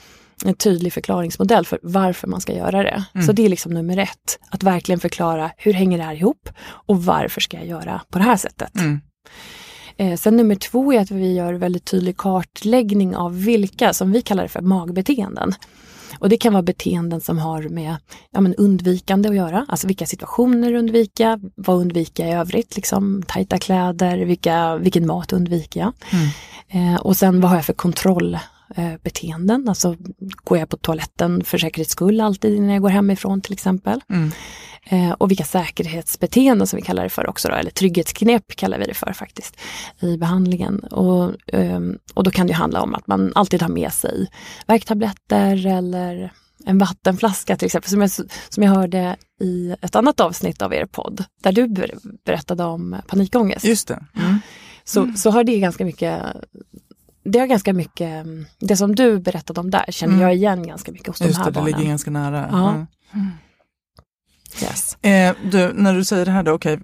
en 0.45 0.55
tydlig 0.55 0.93
förklaringsmodell 0.93 1.67
för 1.67 1.79
varför 1.83 2.29
man 2.29 2.41
ska 2.41 2.53
göra 2.53 2.83
det. 2.83 3.05
Mm. 3.15 3.27
Så 3.27 3.33
det 3.33 3.45
är 3.45 3.49
liksom 3.49 3.73
nummer 3.73 3.97
ett, 3.97 4.39
att 4.49 4.63
verkligen 4.63 5.01
förklara 5.01 5.51
hur 5.57 5.73
hänger 5.73 5.99
det 5.99 6.05
här 6.05 6.15
ihop 6.15 6.49
och 6.63 7.05
varför 7.05 7.41
ska 7.41 7.57
jag 7.57 7.67
göra 7.67 8.01
på 8.11 8.19
det 8.19 8.25
här 8.25 8.37
sättet. 8.37 8.77
Mm. 8.77 9.01
Eh, 9.97 10.17
sen 10.17 10.37
nummer 10.37 10.55
två 10.55 10.93
är 10.93 11.01
att 11.01 11.11
vi 11.11 11.35
gör 11.35 11.53
väldigt 11.55 11.85
tydlig 11.85 12.17
kartläggning 12.17 13.17
av 13.17 13.45
vilka, 13.45 13.93
som 13.93 14.13
vi 14.13 14.23
kallar 14.23 14.43
det 14.43 14.49
för 14.49 14.61
magbeteenden. 14.61 15.55
Och 16.19 16.28
det 16.28 16.37
kan 16.37 16.52
vara 16.52 16.62
beteenden 16.62 17.21
som 17.21 17.38
har 17.38 17.62
med 17.62 17.97
ja, 18.31 18.40
men 18.40 18.54
undvikande 18.54 19.28
att 19.28 19.37
göra, 19.37 19.66
alltså 19.69 19.87
vilka 19.87 20.07
situationer 20.07 20.75
undvika, 20.75 21.40
vad 21.54 21.76
undvika 21.76 22.28
i 22.28 22.33
övrigt, 22.33 22.76
liksom 22.76 23.23
tajta 23.28 23.59
kläder, 23.59 24.19
vilka, 24.19 24.76
vilken 24.76 25.07
mat 25.07 25.33
undviker 25.33 25.81
jag. 25.81 25.92
Eh, 26.69 27.00
och 27.00 27.16
sen 27.16 27.40
vad 27.40 27.50
har 27.50 27.57
jag 27.57 27.64
för 27.64 27.73
kontrollbeteenden, 28.75 29.69
alltså 29.69 29.97
går 30.45 30.59
jag 30.59 30.69
på 30.69 30.76
toaletten 30.76 31.45
för 31.45 31.59
säkerhets 31.59 31.93
skull 31.93 32.21
alltid 32.21 32.55
innan 32.55 32.71
jag 32.71 32.83
går 32.83 32.88
hemifrån 32.88 33.41
till 33.41 33.52
exempel. 33.52 34.00
Mm. 34.11 34.31
Eh, 34.85 35.11
och 35.11 35.31
vilka 35.31 35.45
säkerhetsbeteenden 35.45 36.67
som 36.67 36.76
vi 36.76 36.83
kallar 36.83 37.02
det 37.02 37.09
för 37.09 37.31
också, 37.31 37.49
då, 37.49 37.55
eller 37.55 37.71
trygghetsknep 37.71 38.57
kallar 38.57 38.79
vi 38.79 38.85
det 38.85 38.95
för 38.95 39.12
faktiskt 39.12 39.57
i 40.00 40.17
behandlingen. 40.17 40.79
Och, 40.79 41.35
ehm, 41.47 41.99
och 42.14 42.25
då 42.25 42.31
kan 42.31 42.47
det 42.47 42.52
handla 42.52 42.83
om 42.83 42.95
att 42.95 43.07
man 43.07 43.33
alltid 43.35 43.62
har 43.62 43.69
med 43.69 43.93
sig 43.93 44.31
värktabletter 44.67 45.67
eller 45.67 46.33
en 46.67 46.79
vattenflaska 46.79 47.57
till 47.57 47.67
exempel, 47.67 47.91
som 47.91 48.00
jag, 48.00 48.11
som 48.49 48.62
jag 48.62 48.71
hörde 48.71 49.17
i 49.41 49.75
ett 49.83 49.97
annat 49.97 50.21
avsnitt 50.21 50.62
av 50.62 50.75
er 50.75 50.87
podd, 50.87 51.25
där 51.43 51.52
du 51.52 51.69
ber, 51.69 51.95
berättade 52.25 52.64
om 52.64 52.97
panikångest. 53.07 53.64
Just 53.64 53.88
det. 53.88 54.05
Mm. 54.17 54.38
Så, 54.85 55.12
så 55.17 55.31
har 55.31 55.45
det 55.45 55.59
ganska 55.59 55.85
mycket 55.85 56.23
det 57.25 57.38
har 57.38 57.47
ganska 57.47 57.73
mycket, 57.73 58.26
det 58.59 58.76
som 58.76 58.95
du 58.95 59.19
berättade 59.19 59.61
om 59.61 59.71
där 59.71 59.85
känner 59.88 60.12
Mm. 60.14 60.23
jag 60.26 60.35
igen 60.35 60.67
ganska 60.67 60.93
mycket 60.93 61.07
hos 61.09 61.19
de 61.19 61.25
Just 61.25 61.38
här 61.38 61.45
det, 61.45 61.50
det 61.50 61.55
barnen. 61.55 61.73
ligger 61.79 61.88
ganska 61.91 62.11
nära. 62.11 62.49
Ja. 62.52 62.69
Mm. 63.14 63.31
Yes. 64.62 64.95
Eh, 65.05 65.35
du, 65.50 65.73
när 65.75 65.95
du 65.95 66.05
säger 66.05 66.25
det 66.25 66.31
här 66.31 66.43
då, 66.43 66.52
okej, 66.52 66.79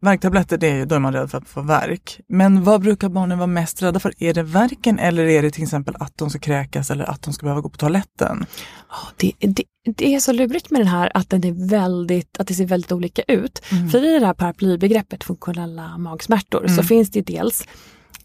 värktabletter, 0.00 0.58
det 0.58 0.68
är 0.70 0.74
ju, 0.74 0.84
då 0.84 0.94
är 0.94 0.98
man 0.98 1.12
rädd 1.12 1.30
för 1.30 1.38
att 1.38 1.48
få 1.48 1.60
värk. 1.62 2.20
Men 2.28 2.64
vad 2.64 2.80
brukar 2.80 3.08
barnen 3.08 3.38
vara 3.38 3.46
mest 3.46 3.82
rädda 3.82 4.00
för? 4.00 4.12
Är 4.18 4.34
det 4.34 4.42
värken 4.42 4.98
eller 4.98 5.24
är 5.24 5.42
det 5.42 5.50
till 5.50 5.62
exempel 5.62 5.94
att 6.00 6.18
de 6.18 6.30
ska 6.30 6.38
kräkas 6.38 6.90
eller 6.90 7.10
att 7.10 7.22
de 7.22 7.32
ska 7.34 7.44
behöva 7.46 7.60
gå 7.60 7.68
på 7.68 7.76
toaletten? 7.76 8.46
Ja, 8.90 8.96
Det, 9.16 9.32
det, 9.48 9.64
det 9.96 10.14
är 10.14 10.20
så 10.20 10.32
lurigt 10.32 10.70
med 10.70 10.80
den 10.80 10.88
här 10.88 11.10
att, 11.14 11.30
den 11.30 11.44
är 11.44 11.68
väldigt, 11.68 12.38
att 12.38 12.46
det 12.46 12.54
ser 12.54 12.66
väldigt 12.66 12.92
olika 12.92 13.22
ut. 13.22 13.58
För 13.92 14.04
i 14.16 14.18
det 14.18 14.26
här 14.26 14.34
paraplybegreppet 14.34 15.24
funktionella 15.24 15.98
magsmärtor 15.98 16.66
så 16.68 16.82
finns 16.82 17.10
det 17.10 17.20
dels 17.22 17.64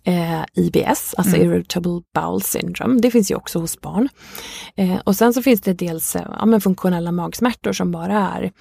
eh, 0.03 0.43
IBS, 0.53 1.15
alltså 1.17 1.37
Irritable 1.37 2.01
Bowel 2.13 2.41
Syndrome. 2.41 3.01
Det 3.01 3.11
finns 3.11 3.31
ju 3.31 3.35
också 3.35 3.59
hos 3.59 3.81
barn. 3.81 4.09
Eh, 4.75 4.99
och 5.03 5.15
sen 5.15 5.33
så 5.33 5.41
finns 5.41 5.61
det 5.61 5.73
dels 5.73 6.15
eh, 6.15 6.27
ja, 6.39 6.45
men 6.45 6.61
funktionella 6.61 7.11
magsmärtor 7.11 7.73
som 7.73 7.91
bara 7.91 8.13
är 8.13 8.51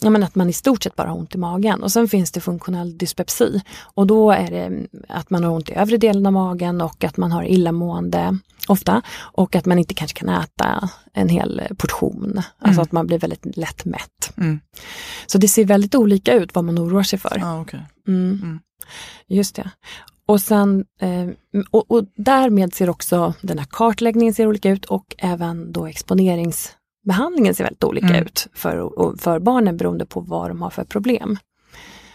ja, 0.00 0.10
men 0.10 0.22
att 0.22 0.34
man 0.34 0.48
i 0.48 0.52
stort 0.52 0.82
sett 0.82 0.96
bara 0.96 1.08
har 1.08 1.18
ont 1.18 1.34
i 1.34 1.38
magen. 1.38 1.82
Och 1.82 1.92
sen 1.92 2.08
finns 2.08 2.32
det 2.32 2.40
funktionell 2.40 2.98
dyspepsi. 2.98 3.62
Och 3.94 4.06
då 4.06 4.30
är 4.30 4.50
det 4.50 4.62
mm, 4.62 4.86
att 5.08 5.30
man 5.30 5.44
har 5.44 5.50
ont 5.50 5.70
i 5.70 5.74
övre 5.74 5.96
delen 5.96 6.26
av 6.26 6.32
magen 6.32 6.80
och 6.80 7.04
att 7.04 7.16
man 7.16 7.32
har 7.32 7.44
illamående 7.44 8.38
ofta. 8.68 9.02
Och 9.18 9.56
att 9.56 9.66
man 9.66 9.78
inte 9.78 9.94
kanske 9.94 10.18
kan 10.18 10.28
äta 10.28 10.88
en 11.12 11.28
hel 11.28 11.62
portion. 11.78 12.42
Alltså 12.58 12.82
att 12.82 12.92
man 12.92 13.06
blir 13.06 13.18
väldigt 13.18 13.56
lätt 13.56 13.84
mätt. 13.84 14.32
Mm. 14.36 14.60
Så 15.26 15.38
det 15.38 15.48
ser 15.48 15.64
väldigt 15.64 15.94
olika 15.94 16.34
ut 16.34 16.54
vad 16.54 16.64
man 16.64 16.78
oroar 16.78 17.02
sig 17.02 17.18
för. 17.18 17.38
Ja, 17.40 17.60
okej. 17.60 17.86
Mm. 18.08 18.40
Mm. 18.42 18.60
Just 19.28 19.56
det. 19.56 19.70
Och, 20.30 20.40
sen, 20.40 20.84
eh, 21.00 21.28
och, 21.70 21.90
och 21.90 22.04
därmed 22.16 22.74
ser 22.74 22.90
också 22.90 23.34
den 23.42 23.58
här 23.58 23.66
kartläggningen 23.70 24.34
ser 24.34 24.46
olika 24.46 24.70
ut 24.70 24.84
och 24.84 25.14
även 25.18 25.72
då 25.72 25.86
exponeringsbehandlingen 25.86 27.54
ser 27.54 27.64
väldigt 27.64 27.84
olika 27.84 28.06
Mm. 28.06 28.22
ut 28.22 28.46
för, 28.54 28.90
för 29.18 29.38
barnen 29.38 29.76
beroende 29.76 30.06
på 30.06 30.20
vad 30.20 30.50
de 30.50 30.62
har 30.62 30.70
för 30.70 30.84
problem. 30.84 31.36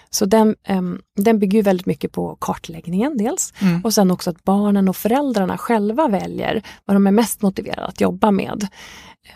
Så 0.10 0.26
den, 0.26 0.56
em, 0.64 1.02
den 1.18 1.40
bygger 1.40 1.64
väldigt 1.64 1.86
mycket 1.86 2.12
på 2.12 2.38
kartläggningen 2.42 3.18
dels 3.18 3.54
Mm. 3.62 3.82
och 3.84 3.94
sen 3.94 4.12
också 4.12 4.30
att 4.30 4.44
barnen 4.44 4.90
och 4.90 4.96
föräldrarna 4.96 5.58
själva 5.58 6.08
väljer 6.08 6.62
vad 6.86 6.96
de 6.96 7.08
är 7.08 7.12
mest 7.12 7.42
motiverade 7.42 7.86
att 7.88 8.02
jobba 8.02 8.32
med. 8.32 8.68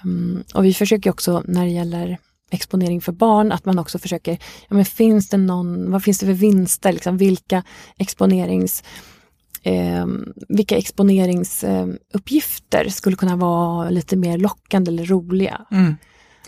Em, 0.04 0.44
och 0.54 0.66
vi 0.66 0.74
försöker 0.74 1.10
också 1.10 1.44
när 1.46 1.66
det 1.66 1.72
gäller 1.72 2.18
exponering 2.52 3.02
för 3.02 3.12
barn 3.12 3.52
att 3.52 3.66
man 3.66 3.80
också 3.80 4.00
försöker, 4.00 4.32
ja 4.68 4.76
men 4.76 4.86
finns 4.86 5.30
det 5.30 5.38
någon, 5.38 5.92
vad 5.92 6.04
finns 6.04 6.20
det 6.20 6.26
för 6.26 6.34
vinster, 6.34 6.94
liksom, 6.94 7.18
vilka 7.18 7.64
exponerings 7.98 8.84
Eh, 9.64 10.06
vilka 10.50 10.78
exponeringsuppgifter 10.78 12.90
skulle 12.90 13.16
kunna 13.16 13.36
vara 13.36 13.90
lite 13.90 14.16
mer 14.16 14.38
lockande 14.38 14.92
eller 14.92 15.06
roliga. 15.06 15.62
Mm. 15.72 15.96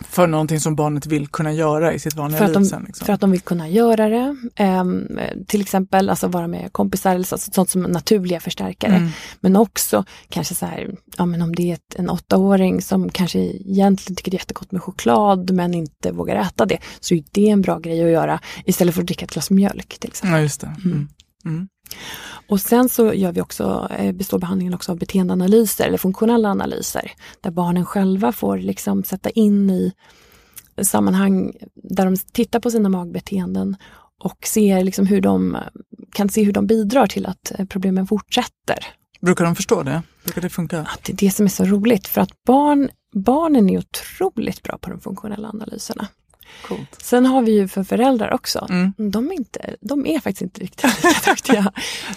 För 0.02 0.26
någonting 0.26 0.60
som 0.60 0.76
barnet 0.76 1.06
vill 1.06 1.26
kunna 1.28 1.52
göra 1.52 1.92
i 1.92 1.98
sitt 1.98 2.14
vanliga 2.14 2.38
För 2.38 2.44
att, 2.44 2.50
liv 2.50 2.58
de, 2.58 2.64
sen. 2.64 2.84
Liksom. 2.86 3.06
för 3.06 3.12
att 3.12 3.20
de 3.20 3.30
vill 3.30 3.40
kunna 3.40 3.68
göra 3.68 4.08
det. 4.08 4.36
Ehm, 4.56 5.18
till 5.46 5.60
exempel 5.60 6.10
alltså 6.10 6.28
vara 6.28 6.46
med 6.46 6.72
kompisar, 6.72 7.14
eller 7.14 7.24
så, 7.24 7.38
sånt 7.38 7.70
som 7.70 7.82
naturliga 7.82 8.40
förstärkare. 8.40 8.94
Mm. 8.94 9.08
Men 9.40 9.56
också 9.56 10.04
kanske 10.28 10.54
så 10.54 10.66
här, 10.66 10.90
ja 11.16 11.26
men 11.26 11.42
om 11.42 11.54
det 11.54 11.70
är 11.70 11.74
ett, 11.74 11.94
en 11.96 12.10
åttaåring 12.10 12.82
som 12.82 13.08
kanske 13.08 13.38
egentligen 13.38 14.16
tycker 14.16 14.30
det 14.30 14.36
är 14.36 14.38
jättegott 14.38 14.72
med 14.72 14.82
choklad 14.82 15.50
men 15.50 15.74
inte 15.74 16.12
vågar 16.12 16.36
äta 16.36 16.66
det, 16.66 16.78
så 17.00 17.14
är 17.14 17.24
det 17.30 17.48
en 17.48 17.62
bra 17.62 17.78
grej 17.78 18.04
att 18.04 18.10
göra 18.10 18.40
istället 18.64 18.94
för 18.94 19.02
att 19.02 19.06
dricka 19.06 19.24
ett 19.24 19.32
glas 19.32 19.50
mjölk 19.50 19.98
till 19.98 20.10
exempel. 20.10 20.38
Ja, 20.38 20.42
just 20.42 20.60
det. 20.60 20.76
Mm. 20.84 21.08
Mm. 21.44 21.68
Och 22.48 22.60
sen 22.60 22.88
så 22.88 23.14
gör 23.14 23.32
vi 23.32 23.40
också, 23.40 23.88
eh, 23.98 24.12
består 24.12 24.38
behandlingen 24.38 24.74
också 24.74 24.92
av 24.92 24.98
beteendeanalyser 24.98 25.86
eller 25.86 25.98
funktionella 25.98 26.48
analyser. 26.48 27.12
Där 27.40 27.50
barnen 27.50 27.84
själva 27.84 28.32
får 28.32 28.58
liksom 28.58 29.04
sätta 29.04 29.30
in 29.30 29.70
i 29.70 29.92
sammanhang 30.82 31.52
där 31.74 32.04
de 32.04 32.16
tittar 32.16 32.60
på 32.60 32.70
sina 32.70 32.88
magbeteenden 32.88 33.76
och 34.24 34.46
ser 34.46 34.84
liksom 34.84 35.06
hur 35.06 35.20
de 35.20 35.56
kan 36.12 36.28
se 36.28 36.44
hur 36.44 36.52
de 36.52 36.66
bidrar 36.66 37.06
till 37.06 37.26
att 37.26 37.52
eh, 37.58 37.66
problemen 37.66 38.06
fortsätter. 38.06 38.78
Brukar 39.20 39.44
de 39.44 39.56
förstå 39.56 39.82
det? 39.82 40.02
Brukar 40.24 40.42
det 40.42 40.48
funka? 40.48 40.80
Att 40.80 41.04
det 41.04 41.12
är 41.12 41.16
det 41.16 41.30
som 41.30 41.46
är 41.46 41.50
så 41.50 41.64
roligt 41.64 42.08
för 42.08 42.20
att 42.20 42.44
barn, 42.44 42.88
barnen 43.14 43.70
är 43.70 43.78
otroligt 43.78 44.62
bra 44.62 44.78
på 44.78 44.90
de 44.90 45.00
funktionella 45.00 45.48
analyserna. 45.48 46.08
Coolt. 46.68 47.02
Sen 47.02 47.26
har 47.26 47.42
vi 47.42 47.52
ju 47.52 47.68
för 47.68 47.84
föräldrar 47.84 48.32
också. 48.34 48.66
Mm. 48.70 48.92
De, 48.96 49.28
är 49.28 49.32
inte, 49.32 49.76
de 49.80 50.06
är 50.06 50.20
faktiskt 50.20 50.42
inte 50.42 50.60
riktigt 50.60 50.84
lika 51.04 51.30
duktiga. 51.30 51.72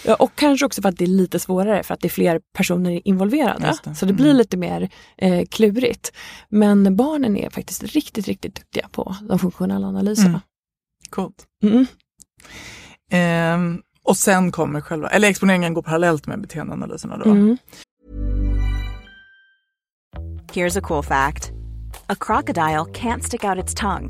Ja, 0.06 0.16
Och 0.16 0.36
kanske 0.36 0.66
också 0.66 0.82
för 0.82 0.90
att 0.90 0.98
det 0.98 1.06
är 1.06 1.08
lite 1.08 1.40
svårare 1.40 1.84
för 1.84 1.94
att 1.94 2.00
det 2.02 2.08
är 2.08 2.10
fler 2.10 2.42
personer 2.54 3.02
involverade. 3.08 3.74
Det. 3.84 3.96
Så 3.96 4.06
det 4.06 4.14
blir 4.14 4.26
Mm. 4.26 4.38
lite 4.38 4.58
mer 4.58 4.90
eh, 5.18 5.46
klurigt. 5.46 6.12
Men 6.50 6.96
barnen 6.96 7.38
är 7.38 7.50
faktiskt 7.50 7.84
riktigt, 7.84 8.28
riktigt 8.28 8.56
duktiga 8.56 8.88
på 8.92 9.16
de 9.22 9.40
funktionella 9.40 9.88
analyserna. 9.88 10.30
Mm. 10.30 10.42
Coolt. 11.10 11.46
Mm. 11.64 11.86
Ehm, 13.12 13.82
och 14.04 14.18
sen 14.18 14.52
kommer 14.52 14.82
själva, 14.82 15.10
eller 15.10 15.28
exponeringen 15.28 15.74
går 15.74 15.82
parallellt 15.82 16.28
med 16.28 16.42
beteendeanalyserna 16.42 17.18
då? 17.18 17.30
Mm. 17.32 17.58
Here's 20.54 20.78
a 20.80 20.82
cool 20.84 21.04
fact 21.04 21.52
a 22.08 22.16
crocodile 22.20 22.86
can't 22.94 23.22
stick 23.24 23.44
out 23.44 23.58
its 23.64 23.74
tongue. 23.76 24.10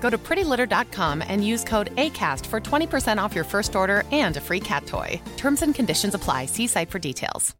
Go 0.00 0.10
to 0.10 0.18
prettylitter.com 0.18 1.22
and 1.28 1.44
use 1.44 1.64
code 1.68 1.90
ACAST 1.96 2.46
for 2.46 2.60
20% 2.60 3.24
off 3.24 3.34
your 3.34 3.44
first 3.44 3.76
order 3.76 4.02
and 4.12 4.36
a 4.36 4.40
free 4.40 4.60
cat 4.60 4.86
toy. 4.86 5.20
Terms 5.36 5.62
and 5.62 5.74
conditions 5.74 6.14
apply. 6.14 6.46
See 6.46 6.68
site 6.68 6.90
for 6.90 6.98
details. 6.98 7.54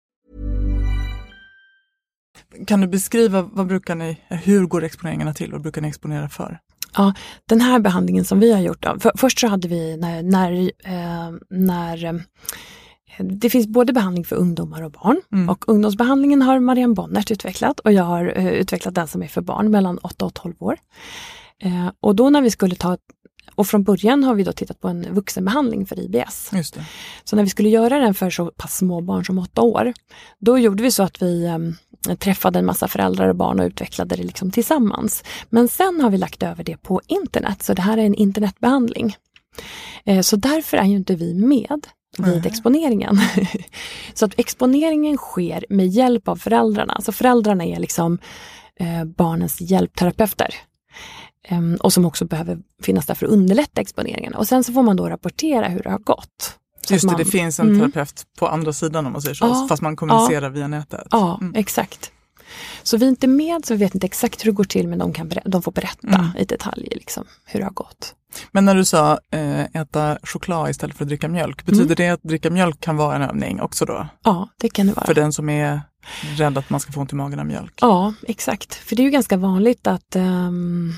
Kan 2.67 2.81
du 2.81 2.87
beskriva, 2.87 3.43
vad 3.43 3.67
brukar 3.67 3.95
ni, 3.95 4.17
hur 4.29 4.67
går 4.67 4.85
exponeringarna 4.85 5.35
till? 5.35 5.53
Vad 5.53 5.63
brukar 5.63 5.81
ni 5.83 5.89
exponera 5.89 6.29
för? 6.29 6.59
Ja, 6.97 7.15
den 7.49 7.61
här 7.61 7.79
behandlingen 7.79 8.25
som 8.25 8.41
vi 8.41 8.53
har 8.53 8.61
gjort, 8.61 8.83
då, 8.83 8.99
för, 9.01 9.13
först 9.17 9.39
så 9.39 9.47
hade 9.47 9.69
vi 9.69 9.97
när, 9.97 10.23
när, 10.23 10.53
eh, 10.85 11.33
när 11.51 12.05
eh, 12.05 12.15
det 13.19 13.51
finns 13.51 13.67
både 13.67 13.93
behandling 13.93 14.25
för 14.25 14.37
ungdomar 14.37 14.83
och 14.83 14.91
barn 14.91 15.21
Mm. 15.33 15.49
och 15.49 15.69
ungdomsbehandlingen 15.69 16.43
har 16.43 16.61
Marianne 16.61 16.95
Bonnert 16.95 17.31
utvecklat 17.31 17.81
och 17.81 17.93
jag 17.93 18.05
har 18.05 18.33
eh, 18.37 18.49
utvecklat 18.53 18.95
den 18.95 19.09
som 19.09 19.23
är 19.23 19.29
för 19.29 19.41
barn 19.41 19.71
mellan 19.71 19.99
8 19.99 20.25
och 20.25 20.35
12 20.35 20.55
år. 20.59 20.77
Eh, 21.63 21.91
och 22.01 22.17
då 22.17 22.31
när 22.31 22.43
vi 22.43 22.51
skulle 22.51 22.75
ta, 22.75 22.99
och 23.55 23.67
från 23.67 23.85
början 23.85 24.25
har 24.25 24.35
vi 24.35 24.45
då 24.45 24.53
tittat 24.53 24.81
på 24.81 24.89
en 24.89 25.15
vuxenbehandling 25.15 25.87
för 25.87 25.99
IBS. 25.99 26.51
Så 27.25 27.37
när 27.37 27.43
vi 27.43 27.49
skulle 27.49 27.69
göra 27.69 27.99
den 27.99 28.15
för 28.15 28.31
så 28.31 28.47
pass 28.47 28.77
små 28.77 29.01
barn 29.01 29.25
som 29.25 29.39
8 29.39 29.63
år, 29.63 29.93
då 30.39 30.59
gjorde 30.59 30.83
vi 30.83 30.91
så 30.91 31.03
att 31.03 31.23
vi 31.23 31.45
eh, 31.45 32.17
träffade 32.17 32.59
en 32.59 32.67
massa 32.67 32.89
föräldrar 32.89 33.29
och 33.29 33.37
barn 33.37 33.61
och 33.61 33.67
utvecklade 33.67 34.17
det 34.17 34.23
liksom 34.23 34.51
tillsammans. 34.51 35.25
Men 35.51 35.69
sen 35.69 36.01
har 36.01 36.11
vi 36.11 36.19
lagt 36.19 36.43
över 36.43 36.65
det 36.65 36.77
på 36.77 37.01
internet, 37.07 37.63
så 37.63 37.75
det 37.75 37.83
här 37.83 37.99
är 37.99 38.03
en 38.03 38.15
internetbehandling. 38.15 39.17
Eh, 40.05 40.21
så 40.21 40.37
därför 40.37 40.77
är 40.77 40.85
ju 40.85 40.97
inte 40.97 41.15
vi 41.15 41.35
med 41.35 41.87
vid 42.19 42.27
Nej. 42.27 42.43
exponeringen. 42.47 43.19
så 44.15 44.25
att 44.25 44.39
exponeringen 44.39 45.17
sker 45.17 45.65
med 45.69 45.89
hjälp 45.89 46.29
av 46.29 46.37
föräldrarna. 46.37 47.01
Så 47.01 47.13
föräldrarna 47.13 47.65
är 47.65 47.81
liksom 47.81 48.19
eh, 48.81 49.05
barnens 49.05 49.61
hjälpterapeuter. 49.61 50.55
Em, 51.49 51.77
och 51.81 51.93
som 51.93 52.05
också 52.05 52.25
behöver 52.25 52.59
finnas 52.83 53.07
där 53.07 53.15
för 53.15 53.27
att 53.27 53.33
underlätta 53.33 53.81
exponeringen. 53.81 54.35
Och 54.35 54.49
sen 54.49 54.65
så 54.65 54.73
får 54.73 54.83
man 54.83 54.97
då 54.97 55.09
rapportera 55.09 55.69
hur 55.69 55.83
det 55.83 55.91
har 55.91 55.99
gått. 55.99 56.57
Just 56.91 57.03
det, 57.03 57.07
man- 57.11 57.19
det 57.19 57.25
finns 57.25 57.61
en 57.61 57.67
Mm. 57.69 57.81
terapeut 57.93 58.25
på 58.39 58.49
andra 58.49 58.73
sidan 58.73 59.07
om 59.07 59.13
man 59.13 59.23
säger 59.23 59.35
så, 59.35 59.47
Ja. 59.47 59.67
fast 59.69 59.83
man 59.83 59.97
kommunicerar 59.97 60.51
via 60.51 60.69
nätet. 60.69 61.07
Ja, 61.11 61.39
Mm. 61.41 61.55
exakt. 61.57 62.11
Så 62.83 62.97
vi 62.97 63.05
är 63.05 63.09
inte 63.11 63.27
med, 63.27 63.65
så 63.67 63.75
vi 63.75 63.81
vet 63.85 63.95
inte 63.95 64.07
exakt 64.07 64.45
hur 64.45 64.51
det 64.51 64.55
går 64.57 64.65
till, 64.65 64.89
men 64.89 64.99
de, 64.99 65.13
kan 65.13 65.31
de 65.45 65.63
får 65.63 65.73
berätta 65.73 66.09
Mm. 66.09 66.27
i 66.39 66.45
detalj 66.45 66.89
liksom, 66.91 67.25
hur 67.45 67.61
det 67.61 67.67
har 67.67 67.73
gått. 67.73 68.15
Men 68.53 68.65
när 68.65 68.75
du 68.75 68.85
sa 68.85 69.19
eh, 69.31 69.61
äta 69.61 70.19
choklad 70.23 70.71
istället 70.71 70.97
för 70.97 71.05
att 71.05 71.09
dricka 71.09 71.29
mjölk, 71.29 71.65
betyder 71.67 71.85
Mm. 71.85 71.95
det 71.97 72.09
att 72.09 72.23
dricka 72.23 72.51
mjölk 72.51 72.81
kan 72.81 72.97
vara 72.97 73.17
en 73.17 73.23
övning 73.23 73.61
också 73.61 73.85
då? 73.85 74.07
Ja, 74.25 74.49
det 74.61 74.69
kan 74.69 74.87
det 74.87 74.93
vara. 74.93 75.07
För 75.07 75.15
den 75.15 75.33
som 75.33 75.49
är 75.49 75.81
rädd 76.37 76.59
att 76.59 76.71
man 76.71 76.81
ska 76.81 76.93
få 76.93 77.01
ont 77.01 77.13
i 77.13 77.17
magen 77.17 77.39
av 77.41 77.47
mjölk? 77.47 77.73
Ja, 77.81 78.15
exakt. 78.29 78.75
För 78.75 78.97
det 78.97 79.03
är 79.03 79.05
ju 79.05 79.11
ganska 79.11 79.37
vanligt 79.37 79.87
att 79.87 80.17
ehm, 80.17 80.93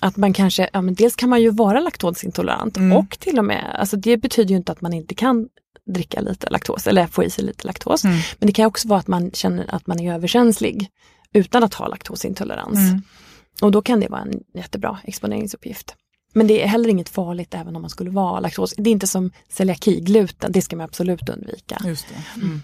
att 0.00 0.16
man 0.16 0.32
kanske, 0.32 0.70
ja 0.72 0.82
men 0.82 0.94
dels 0.94 1.16
kan 1.16 1.28
man 1.28 1.42
ju 1.42 1.50
vara 1.50 1.80
laktosintolerant 1.80 2.76
Mm. 2.76 2.96
och 2.96 3.18
till 3.18 3.38
och 3.38 3.44
med, 3.44 3.76
alltså 3.78 3.96
det 3.96 4.16
betyder 4.16 4.50
ju 4.50 4.56
inte 4.56 4.72
att 4.72 4.80
man 4.80 4.92
inte 4.92 5.14
kan 5.14 5.48
dricka 5.86 6.20
lite 6.20 6.50
laktos 6.50 6.86
eller 6.86 7.06
få 7.06 7.24
i 7.24 7.30
sig 7.30 7.44
lite 7.44 7.66
laktos. 7.66 8.04
Mm. 8.04 8.16
Men 8.38 8.46
det 8.46 8.52
kan 8.52 8.66
också 8.66 8.88
vara 8.88 9.00
att 9.00 9.08
man 9.08 9.30
känner 9.30 9.74
att 9.74 9.86
man 9.86 10.00
är 10.00 10.14
överkänslig 10.14 10.88
utan 11.32 11.64
att 11.64 11.74
ha 11.74 11.86
laktosintolerans. 11.88 12.78
Mm. 12.78 13.02
Och 13.62 13.72
då 13.72 13.82
kan 13.82 14.00
det 14.00 14.08
vara 14.08 14.20
en 14.20 14.40
jättebra 14.54 14.98
exponeringsuppgift. 15.04 15.94
Men 16.34 16.46
det 16.46 16.62
är 16.62 16.66
heller 16.66 16.88
inget 16.88 17.08
farligt 17.08 17.54
även 17.54 17.76
om 17.76 17.82
man 17.82 17.90
skulle 17.90 18.10
vara 18.10 18.40
laktos. 18.40 18.74
Det 18.76 18.90
är 18.90 18.92
inte 18.92 19.06
som 19.06 19.30
celiaki, 19.48 20.00
gluten, 20.00 20.52
det 20.52 20.62
ska 20.62 20.76
man 20.76 20.84
absolut 20.84 21.28
undvika. 21.28 21.78
Just 21.84 22.06
det. 22.08 22.40
Mm. 22.40 22.60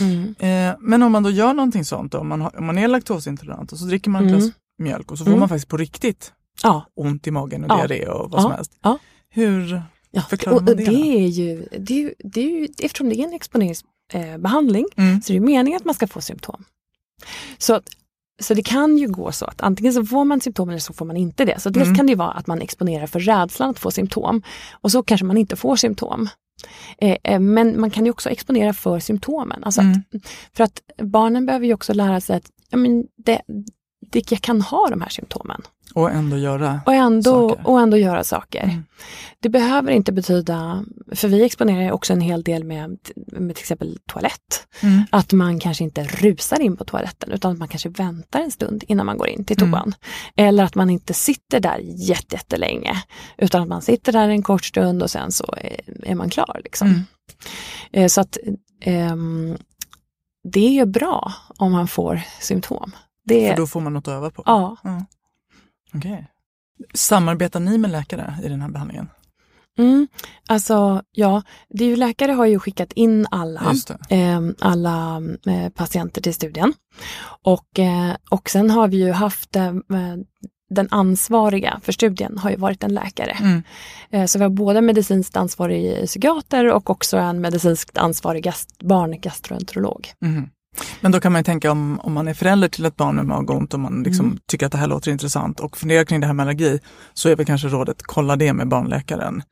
Mm. 0.00 0.34
Eh, 0.38 0.76
men 0.80 1.02
om 1.02 1.12
man 1.12 1.22
då 1.22 1.30
gör 1.30 1.54
någonting 1.54 1.84
sånt, 1.84 2.12
då, 2.12 2.18
om, 2.18 2.28
man 2.28 2.40
har, 2.40 2.58
om 2.58 2.66
man 2.66 2.78
är 2.78 2.88
laktosintolerant 2.88 3.72
och 3.72 3.78
så 3.78 3.84
dricker 3.84 4.10
man 4.10 4.28
Mm. 4.28 4.52
Mjölk 4.78 5.10
och 5.12 5.18
så 5.18 5.24
får 5.24 5.30
Mm. 5.30 5.40
man 5.40 5.48
faktiskt 5.48 5.68
på 5.68 5.76
riktigt 5.76 6.32
Ja, 6.62 6.84
ont 6.94 7.26
i 7.26 7.30
magen 7.30 7.64
och 7.64 7.70
Ja. 7.70 7.76
diarré 7.86 8.06
och 8.08 8.30
vad 8.30 8.42
som 8.42 8.50
Ja. 8.50 8.56
helst. 8.56 8.72
ja. 8.82 8.98
Hur 9.28 9.82
förklarar 10.28 10.54
man 10.56 10.64
det, 10.64 10.74
det? 10.74 10.84
då? 10.84 10.92
är 10.92 11.26
ju, 11.26 11.68
det, 11.78 12.04
är 12.04 12.14
det 12.18 12.40
är 12.40 12.50
ju, 12.60 12.68
eftersom 12.78 13.08
det 13.08 13.16
är 13.20 13.24
en 13.24 13.32
exponeringsbehandling 13.34 14.86
eh, 14.96 15.04
Mm. 15.08 15.22
så 15.22 15.32
är 15.32 15.34
det 15.40 15.46
meningen 15.46 15.76
att 15.76 15.84
man 15.84 15.94
ska 15.94 16.06
få 16.06 16.20
symptom. 16.20 16.64
Så, 17.58 17.80
så 18.42 18.54
det 18.54 18.62
kan 18.62 18.98
ju 18.98 19.08
gå 19.08 19.32
så 19.32 19.44
att 19.46 19.60
antingen 19.60 19.92
så 19.92 20.04
får 20.04 20.24
man 20.24 20.40
symptom 20.40 20.68
eller 20.68 20.78
så 20.78 20.92
får 20.92 21.04
man 21.04 21.16
inte 21.16 21.44
det. 21.44 21.60
Så 21.60 21.70
dels 21.70 21.86
Mm. 21.86 21.96
kan 21.96 22.06
det 22.06 22.14
vara 22.14 22.30
att 22.30 22.46
man 22.46 22.60
exponerar 22.62 23.06
för 23.06 23.20
rädslan 23.20 23.70
att 23.70 23.78
få 23.78 23.90
symptom 23.90 24.42
och 24.72 24.92
så 24.92 25.02
kanske 25.02 25.24
man 25.24 25.36
inte 25.38 25.56
får 25.56 25.76
symptom. 25.76 26.28
Eh, 26.98 27.16
eh, 27.24 27.40
men 27.40 27.80
man 27.80 27.90
kan 27.90 28.04
ju 28.04 28.10
också 28.10 28.30
exponera 28.30 28.72
för 28.72 29.00
symptomen. 29.00 29.64
Alltså 29.64 29.80
Mm. 29.80 29.92
att, 30.14 30.22
för 30.56 30.64
att 30.64 30.80
barnen 31.02 31.46
behöver 31.46 31.66
ju 31.66 31.74
också 31.74 31.92
lära 31.94 32.20
sig 32.20 32.36
att 32.36 32.50
ja, 32.70 32.76
men 32.76 33.04
det, 33.16 33.42
jag 34.12 34.40
kan 34.40 34.60
ha 34.60 34.88
de 34.90 35.00
här 35.02 35.08
symptomen 35.08 35.62
Och 35.94 36.10
ändå 36.10 36.38
göra. 36.38 36.80
och 36.86 36.94
ändå, 36.94 37.48
Saker. 37.50 37.66
och 37.68 37.80
ändå 37.80 37.96
göra 37.96 38.24
saker. 38.24 38.62
Mm. 38.62 38.84
Det 39.40 39.48
behöver 39.48 39.92
inte 39.92 40.12
betyda, 40.12 40.84
för 41.12 41.28
vi 41.28 41.42
exponerar 41.44 41.92
också 41.92 42.12
en 42.12 42.20
hel 42.20 42.42
del 42.42 42.64
med, 42.64 42.98
med 43.26 43.56
till 43.56 43.62
exempel 43.62 43.98
toalett. 44.06 44.66
Mm. 44.82 45.02
Att 45.10 45.32
man 45.32 45.58
kanske 45.60 45.84
inte 45.84 46.04
rusar 46.04 46.60
in 46.60 46.76
på 46.76 46.84
toaletten 46.84 47.32
utan 47.32 47.52
att 47.52 47.58
man 47.58 47.68
kanske 47.68 47.88
väntar 47.88 48.40
en 48.40 48.50
stund 48.50 48.84
innan 48.88 49.06
man 49.06 49.18
går 49.18 49.28
in 49.28 49.44
till 49.44 49.56
toan. 49.56 49.74
Mm. 49.74 49.92
Eller 50.48 50.64
att 50.64 50.74
man 50.74 50.90
inte 50.90 51.14
sitter 51.14 51.60
där 51.60 51.78
jätte- 51.82 52.36
jättelänge 52.36 53.02
utan 53.38 53.62
att 53.62 53.68
man 53.68 53.82
sitter 53.82 54.12
där 54.12 54.28
en 54.28 54.42
kort 54.42 54.64
stund 54.64 55.02
och 55.02 55.10
sen 55.10 55.32
så 55.32 55.54
är, 56.06 56.14
man 56.14 56.30
klar. 56.30 56.60
Liksom. 56.64 56.88
Mm. 56.88 57.00
Eh, 57.92 58.06
Så 58.08 58.20
att 58.20 58.38
ehm, 58.80 59.56
det 60.52 60.60
är 60.66 60.70
ju 60.72 60.84
bra 60.86 61.32
om 61.56 61.72
man 61.72 61.88
får 61.88 62.20
symptom. 62.40 62.92
Det, 63.24 63.48
För 63.48 63.56
då 63.56 63.66
får 63.66 63.80
man 63.80 63.92
något 63.92 64.08
att 64.08 64.14
öva 64.14 64.30
på. 64.30 64.42
ja, 64.46 64.76
Ja. 64.82 65.04
Okej. 65.94 66.30
Samarbetar 66.94 67.60
ni 67.60 67.78
med 67.78 67.90
läkare 67.90 68.34
i 68.44 68.48
den 68.48 68.60
här 68.60 68.68
behandlingen? 68.68 69.08
Mm, 69.78 70.08
alltså 70.48 71.02
ja, 71.12 71.42
det 71.68 71.84
ju 71.84 71.96
läkare 71.96 72.32
har 72.32 72.46
ju 72.46 72.58
skickat 72.58 72.92
in 72.92 73.26
alla, 73.30 73.74
eh, 74.08 74.40
alla 74.60 75.22
eh, 75.46 75.68
patienter 75.68 76.20
till 76.20 76.34
studien. 76.34 76.72
Och, 77.42 77.78
eh, 77.78 78.16
och 78.30 78.50
sen 78.50 78.70
har 78.70 78.88
vi 78.88 78.96
ju 78.96 79.12
haft 79.12 79.56
eh, 79.56 79.72
den 80.70 80.88
ansvariga 80.90 81.80
för 81.82 81.92
studien 81.92 82.38
har 82.38 82.50
ju 82.50 82.56
varit 82.56 82.84
en 82.84 82.94
läkare. 82.94 83.30
Mm. 83.40 83.62
Eh, 84.10 84.26
så 84.26 84.38
vi 84.38 84.42
har 84.42 84.50
både 84.50 84.80
medicinskt 84.80 85.36
ansvarig 85.36 86.06
psykiater 86.06 86.72
och 86.72 86.90
också 86.90 87.16
en 87.16 87.40
medicinskt 87.40 87.98
ansvarig 87.98 88.44
gast, 88.44 88.82
barngastroenterolog. 88.82 90.12
Mhm. 90.20 90.50
Men 91.00 91.12
då 91.12 91.20
kan 91.20 91.32
man 91.32 91.38
ju 91.40 91.44
tänka 91.44 91.70
om, 91.72 92.00
om 92.00 92.12
man 92.12 92.28
är 92.28 92.34
förälder 92.34 92.68
till 92.68 92.84
ett 92.84 92.96
barn 92.96 93.16
med 93.16 93.26
magont 93.26 93.74
och 93.74 93.80
man 93.80 94.02
liksom 94.02 94.26
Mm. 94.26 94.38
tycker 94.46 94.66
att 94.66 94.72
det 94.72 94.78
här 94.78 94.86
låter 94.86 95.10
intressant 95.10 95.60
och 95.60 95.76
funderar 95.76 96.04
kring 96.04 96.20
det 96.20 96.26
här 96.26 96.34
med 96.34 96.44
allergi 96.44 96.78
så 97.14 97.28
är 97.28 97.36
väl 97.36 97.46
kanske 97.46 97.68
rådet 97.68 97.96
kolla 98.02 98.36
det 98.36 98.52
med 98.52 98.68
barnläkaren, 98.68 99.42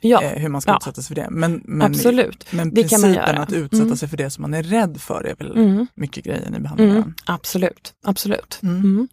Ja, 0.00 0.22
eh, 0.22 0.38
hur 0.42 0.48
man 0.48 0.60
ska 0.60 0.70
ja. 0.70 0.76
utsätta 0.76 1.02
sig 1.02 1.16
för 1.16 1.22
det. 1.22 1.28
Men, 1.30 1.62
men, 1.64 1.82
absolut. 1.92 2.46
men 2.52 2.74
det 2.74 2.82
kan 2.88 3.00
man 3.00 3.10
principen 3.10 3.34
göra. 3.34 3.42
att 3.42 3.52
utsätta 3.52 3.82
Mm. 3.84 3.96
sig 3.96 4.08
för 4.08 4.16
det 4.16 4.30
som 4.30 4.42
man 4.42 4.54
är 4.54 4.62
rädd 4.62 5.00
för 5.00 5.24
är 5.26 5.34
väl 5.34 5.56
Mm. 5.56 5.86
mycket 5.94 6.24
grejen 6.24 6.54
i 6.54 6.58
behandlingen. 6.60 6.96
Mm, 6.96 7.14
absolut, 7.26 7.92
absolut. 8.04 8.58
Mm. 8.62 8.76
Mm. 8.80 9.08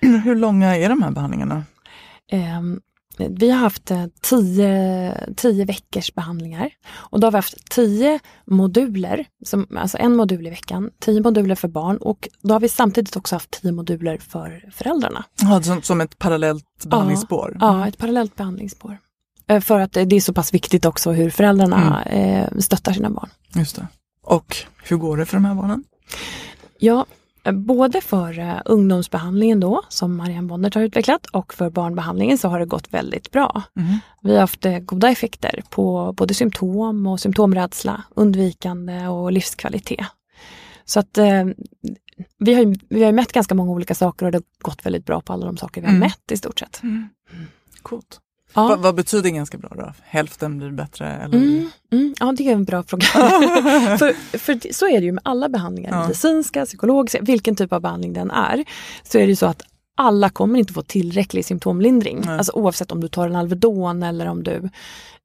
Hur 0.24 0.34
långa 0.36 0.76
är 0.76 0.88
de 0.88 1.02
här 1.02 1.10
behandlingarna? 1.10 1.64
Ehm, 2.32 2.80
vi 3.18 3.50
har 3.50 3.58
haft 3.58 3.90
eh, 3.90 4.04
tio, 4.20 5.14
tio 5.36 5.64
veckors 5.64 6.14
behandlingar 6.14 6.70
och 6.92 7.20
då 7.20 7.26
har 7.26 7.32
vi 7.32 7.36
haft 7.38 7.70
tio 7.70 8.20
moduler, 8.46 9.26
som, 9.44 9.66
alltså 9.76 9.98
en 9.98 10.16
modul 10.16 10.46
i 10.46 10.50
veckan, 10.50 10.90
tio 10.98 11.20
moduler 11.22 11.54
för 11.54 11.68
barn 11.68 11.96
och 11.96 12.28
då 12.42 12.54
har 12.54 12.60
vi 12.60 12.68
samtidigt 12.68 13.16
också 13.16 13.34
haft 13.34 13.50
tio 13.50 13.72
moduler 13.72 14.18
för 14.18 14.70
föräldrarna. 14.72 15.24
Ja, 15.42 15.62
som, 15.62 15.82
som 15.82 16.00
ett 16.00 16.18
parallellt 16.18 16.64
behandlingsspår? 16.86 17.56
Ja, 17.60 17.88
ett 17.88 17.98
parallellt 17.98 18.36
behandlingsspår. 18.36 18.98
Eh, 19.46 19.60
För 19.60 19.80
att 19.80 19.92
det 19.92 20.12
är 20.16 20.20
så 20.20 20.32
pass 20.32 20.54
viktigt 20.54 20.84
också 20.84 21.12
hur 21.12 21.30
föräldrarna 21.30 22.02
Mm. 22.04 22.42
eh, 22.54 22.58
stöttar 22.58 22.92
sina 22.92 23.10
barn. 23.10 23.28
Just 23.54 23.76
det. 23.76 23.86
Och 24.24 24.56
hur 24.82 24.96
går 24.96 25.16
det 25.16 25.26
för 25.26 25.36
de 25.36 25.44
här 25.44 25.54
barnen? 25.54 25.84
Ja, 26.78 27.06
både 27.52 28.00
för 28.00 28.38
eh, 28.38 28.60
ungdomsbehandlingen 28.64 29.60
då, 29.60 29.82
som 29.88 30.16
Marianne 30.16 30.48
Bonnert 30.48 30.74
har 30.74 30.82
utvecklat, 30.82 31.26
och 31.26 31.54
för 31.54 31.70
barnbehandlingen 31.70 32.38
så 32.38 32.48
har 32.48 32.58
det 32.60 32.66
gått 32.66 32.94
väldigt 32.94 33.30
bra. 33.30 33.62
Mhm. 33.74 33.98
Vi 34.22 34.32
har 34.32 34.40
haft 34.40 34.66
eh, 34.66 34.78
goda 34.78 35.08
effekter 35.10 35.62
på 35.70 36.12
både 36.16 36.34
symptom 36.34 37.06
och 37.06 37.20
symptomrädsla, 37.20 38.04
undvikande 38.14 39.06
och 39.08 39.32
livskvalitet. 39.32 40.06
Så 40.84 41.00
att 41.00 41.18
eh, 41.18 41.44
vi 42.38 42.54
har, 42.54 42.76
vi 42.94 43.04
har 43.04 43.12
mätt 43.12 43.32
ganska 43.32 43.54
många 43.54 43.70
olika 43.72 43.94
saker 43.94 44.26
och 44.26 44.32
det 44.32 44.38
har 44.38 44.44
gått 44.70 44.86
väldigt 44.86 45.06
bra 45.06 45.20
på 45.20 45.32
alla 45.32 45.46
de 45.46 45.56
saker 45.56 45.80
vi 45.80 45.86
har 45.86 45.94
Mm. 45.94 46.00
mätt 46.00 46.32
i 46.32 46.36
stort 46.36 46.58
sett. 46.58 46.82
Coolt. 47.82 48.20
Ja. 48.54 48.68
Vad, 48.68 48.78
vad 48.80 48.94
betyder 48.94 49.30
ganska 49.30 49.58
bra 49.58 49.70
då? 49.76 49.92
Hälften 50.02 50.58
blir 50.58 50.70
bättre? 50.70 51.06
Eller? 51.12 51.38
Mm, 51.38 51.70
mm, 51.92 52.14
ja, 52.20 52.32
det 52.36 52.48
är 52.48 52.52
en 52.52 52.64
bra 52.64 52.82
fråga. 52.82 53.02
för, 53.98 54.38
för 54.38 54.72
så 54.72 54.88
är 54.88 55.00
det 55.00 55.06
ju 55.06 55.12
med 55.12 55.22
alla 55.24 55.48
behandlingar, 55.48 55.90
Ja. 55.90 56.02
medicinska, 56.02 56.66
psykologiska, 56.66 57.18
vilken 57.22 57.56
typ 57.56 57.72
av 57.72 57.80
behandling 57.80 58.12
den 58.12 58.30
är. 58.30 58.64
Så 59.02 59.18
är 59.18 59.22
det 59.22 59.28
ju 59.28 59.36
så 59.36 59.46
att 59.46 59.62
alla 59.96 60.30
kommer 60.30 60.58
inte 60.58 60.72
få 60.72 60.82
tillräcklig 60.82 61.44
symptomlindring. 61.44 62.22
Nej. 62.26 62.38
Alltså 62.38 62.52
oavsett 62.52 62.92
om 62.92 63.00
du 63.00 63.08
tar 63.08 63.26
en 63.28 63.36
Alvedon 63.36 64.02
eller 64.02 64.26
om 64.26 64.42
du 64.42 64.52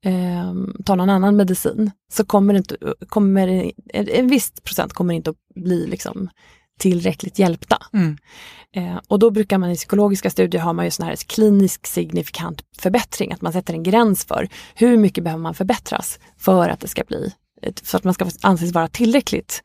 eh, 0.04 0.54
tar 0.84 0.96
någon 0.96 1.10
annan 1.10 1.36
medicin. 1.36 1.90
Så 2.12 2.24
kommer, 2.24 2.54
inte, 2.54 2.76
kommer 3.08 3.72
en 3.94 4.28
viss 4.28 4.52
procent 4.62 4.92
kommer 4.92 5.14
inte 5.14 5.30
att 5.30 5.36
bli 5.54 5.86
liksom 5.86 6.28
tillräckligt 6.78 7.38
hjälpta. 7.38 7.78
Mm. 7.92 8.18
Eh, 8.76 9.00
och 9.08 9.18
då 9.18 9.30
brukar 9.30 9.58
man 9.58 9.70
i 9.70 9.76
psykologiska 9.76 10.30
studier 10.30 10.62
ha 10.62 10.72
man 10.72 10.84
ju 10.84 10.90
sån 10.90 11.06
här 11.06 11.16
klinisk 11.16 11.86
signifikant 11.86 12.62
förbättring, 12.78 13.32
att 13.32 13.42
man 13.42 13.52
sätter 13.52 13.74
en 13.74 13.82
gräns 13.82 14.24
för 14.24 14.48
hur 14.74 14.96
mycket 14.96 15.24
behöver 15.24 15.42
man 15.42 15.54
förbättras 15.54 16.18
för 16.38 16.68
att 16.68 16.80
det 16.80 16.88
ska 16.88 17.02
bli 17.08 17.32
så 17.82 17.96
att 17.96 18.04
man 18.04 18.14
ska 18.14 18.26
anses 18.42 18.72
vara 18.72 18.88
tillräckligt. 18.88 19.62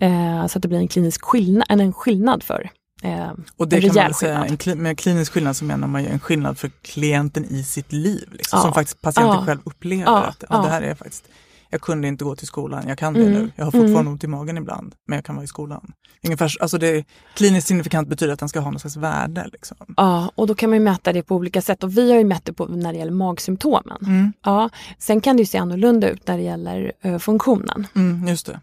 Eh, 0.00 0.46
så 0.46 0.58
att 0.58 0.62
det 0.62 0.68
blir 0.68 0.78
en 0.78 0.88
klinisk 0.88 1.24
skillnad, 1.24 1.66
en, 1.68 1.92
skillnad 1.92 2.42
för 2.42 2.70
eh, 3.02 3.30
Och 3.56 3.68
det 3.68 3.76
en 3.76 3.82
kan 3.82 4.04
man 4.04 4.14
säga, 4.14 4.44
skillnad. 4.44 4.68
en 4.76 4.82
med 4.82 4.98
klinisk 4.98 5.32
skillnad 5.32 5.56
så 5.56 5.64
menar 5.64 5.88
man 5.88 6.02
ju 6.02 6.08
en 6.08 6.20
skillnad 6.20 6.58
för 6.58 6.70
klienten 6.82 7.44
i 7.44 7.64
sitt 7.64 7.92
liv. 7.92 8.28
Liksom, 8.32 8.56
Ja. 8.56 8.62
Som 8.62 8.72
faktiskt 8.72 9.00
patienten 9.00 9.36
Ja. 9.38 9.46
själv 9.46 9.60
upplever 9.64 10.04
Ja. 10.04 10.18
att 10.22 10.44
Ja. 10.48 10.62
det 10.62 10.68
här 10.68 10.82
är 10.82 10.94
faktiskt, 10.94 11.24
jag 11.70 11.80
kunde 11.80 12.08
inte 12.08 12.24
gå 12.24 12.36
till 12.36 12.46
skolan, 12.46 12.84
jag 12.88 12.98
kan 12.98 13.14
det 13.14 13.20
Mm. 13.20 13.32
nu. 13.32 13.50
Jag 13.56 13.64
har 13.64 13.70
fortfarande 13.70 14.00
Mm. 14.00 14.12
ont 14.12 14.24
i 14.24 14.26
magen 14.26 14.56
ibland, 14.56 14.94
men 15.08 15.16
jag 15.16 15.24
kan 15.24 15.34
vara 15.36 15.44
i 15.44 15.48
skolan. 15.48 15.92
Ungefär, 16.24 16.52
alltså 16.60 16.78
det, 16.78 17.04
kliniskt 17.34 17.68
signifikant 17.68 18.08
betyder 18.08 18.32
att 18.32 18.38
den 18.38 18.48
ska 18.48 18.60
ha 18.60 18.70
något 18.70 18.80
slags 18.80 18.96
värde. 18.96 19.48
Liksom. 19.52 19.76
Ja, 19.96 20.30
och 20.34 20.46
då 20.46 20.54
kan 20.54 20.70
man 20.70 20.78
ju 20.78 20.84
mäta 20.84 21.12
det 21.12 21.22
på 21.22 21.34
olika 21.36 21.62
sätt 21.62 21.84
och 21.84 21.98
vi 21.98 22.10
har 22.10 22.18
ju 22.18 22.24
mätt 22.24 22.44
det 22.44 22.52
på 22.52 22.66
när 22.66 22.92
det 22.92 22.98
gäller 22.98 23.12
magsymptomen. 23.12 23.98
Mm. 24.02 24.32
Ja, 24.44 24.70
sen 24.98 25.20
kan 25.20 25.36
det 25.36 25.40
ju 25.42 25.46
se 25.46 25.58
annorlunda 25.58 26.10
ut 26.10 26.26
när 26.28 26.36
det 26.36 26.42
gäller 26.42 26.92
eh, 27.00 27.18
funktionen. 27.18 27.86
Mm, 27.96 28.28
just 28.28 28.46
det. 28.46 28.60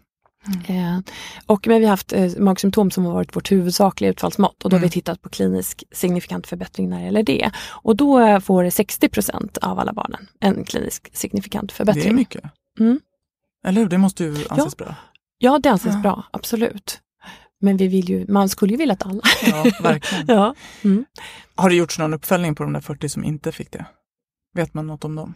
Eh, 0.68 0.98
och 1.46 1.66
men 1.66 1.78
vi 1.78 1.84
har 1.84 1.90
haft 1.90 2.12
eh, 2.12 2.30
magsymptom 2.38 2.90
som 2.90 3.04
har 3.04 3.12
varit 3.12 3.36
vårt 3.36 3.52
huvudsakliga 3.52 4.10
utfallsmått 4.10 4.62
och 4.64 4.70
då 4.70 4.76
har 4.76 4.80
vi 4.80 4.84
Mm. 4.84 4.90
tittat 4.90 5.22
på 5.22 5.28
klinisk 5.28 5.84
signifikant 5.92 6.46
förbättring 6.46 6.88
när 6.88 6.98
det 6.98 7.04
gäller 7.04 7.22
det. 7.22 7.50
Och 7.68 7.96
då 7.96 8.18
eh, 8.20 8.40
får 8.40 8.64
60% 8.64 9.58
av 9.62 9.78
alla 9.78 9.92
barnen 9.92 10.26
en 10.40 10.64
klinisk 10.64 11.10
signifikant 11.12 11.72
förbättring. 11.72 12.04
Det 12.04 12.10
är 12.10 12.14
mycket. 12.14 12.44
Mm. 12.80 13.00
Eller 13.66 13.80
hur? 13.80 13.88
Det 13.88 13.98
måste 13.98 14.24
ju 14.24 14.44
anses 14.50 14.76
bra. 14.76 14.94
Ja, 15.38 15.58
det 15.58 15.68
anses 15.68 15.94
Ja. 15.94 16.00
bra, 16.00 16.24
absolut. 16.30 17.00
Men 17.60 17.76
vi 17.76 17.88
vill 17.88 18.08
ju, 18.08 18.26
man 18.28 18.48
skulle 18.48 18.72
ju 18.72 18.76
vilja 18.76 18.92
att 18.92 19.06
alla. 19.06 19.22
Ja, 19.46 19.64
verkligen. 19.82 20.24
ja. 20.28 20.54
Mm. 20.84 21.04
Har 21.54 21.70
det 21.70 21.76
gjorts 21.76 21.98
någon 21.98 22.14
uppföljning 22.14 22.54
på 22.54 22.62
de 22.62 22.72
där 22.72 22.80
40 22.80 23.08
som 23.08 23.24
inte 23.24 23.52
fick 23.52 23.72
det? 23.72 23.86
Vet 24.54 24.74
man 24.74 24.86
något 24.86 25.04
om 25.04 25.14
dem? 25.16 25.34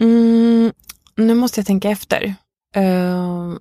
Mm, 0.00 0.72
nu 1.16 1.34
måste 1.34 1.60
jag 1.60 1.66
tänka 1.66 1.90
efter. 1.90 2.34
Eh, 2.76 3.52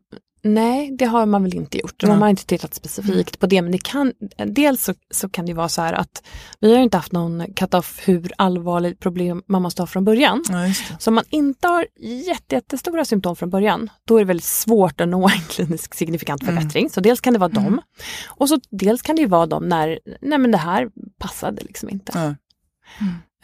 nej, 0.44 0.92
det 0.98 1.06
har 1.06 1.26
man 1.26 1.44
väl 1.44 1.56
inte 1.56 1.78
gjort. 1.78 1.96
Nej. 2.04 2.12
Man 2.12 2.22
har 2.22 2.30
inte 2.30 2.46
tittat 2.46 2.74
specifikt 2.74 3.40
på 3.40 3.48
det. 3.48 3.62
Men 3.62 3.72
det 3.72 3.84
kan, 3.84 4.14
dels 4.46 4.84
så, 4.84 4.94
så 5.12 5.30
kan 5.30 5.46
det 5.46 5.54
vara 5.54 5.70
så 5.70 5.82
här 5.82 5.94
att 5.94 6.24
vi 6.60 6.76
har 6.76 6.84
inte 6.84 6.98
haft 6.98 7.12
någon 7.12 7.54
cut-off 7.54 8.02
hur 8.06 8.32
allvarligt 8.38 9.00
problem 9.00 9.44
man 9.48 9.62
måste 9.62 9.82
ha 9.82 9.88
från 9.88 10.06
början. 10.06 10.44
Ja. 10.50 10.74
Så 11.00 11.10
om 11.10 11.16
man 11.16 11.24
inte 11.30 11.68
har 11.68 11.86
jätte, 12.28 12.56
jättestora 12.56 13.06
symptom 13.06 13.36
från 13.36 13.50
början, 13.50 13.90
då 14.08 14.16
är 14.16 14.20
det 14.20 14.26
väldigt 14.26 14.44
svårt 14.44 15.02
att 15.02 15.10
nå 15.10 15.28
en 15.36 15.42
klinisk 15.50 15.94
signifikant 15.94 16.44
Mm. 16.44 16.56
förbättring. 16.56 16.90
Så 16.90 17.02
dels 17.02 17.22
kan 17.22 17.34
det 17.34 17.40
vara 17.40 17.50
dem. 17.50 17.82
Och 18.26 18.50
så 18.50 18.60
dels 18.70 19.02
kan 19.02 19.16
det 19.16 19.22
ju 19.22 19.28
vara 19.28 19.46
dem 19.46 19.64
när, 19.64 20.00
nej 20.22 20.38
men 20.38 20.52
det 20.52 20.58
här 20.58 20.90
passade 21.20 21.62
liksom 21.62 21.90
inte. 21.90 22.12
Ja. 22.16 22.36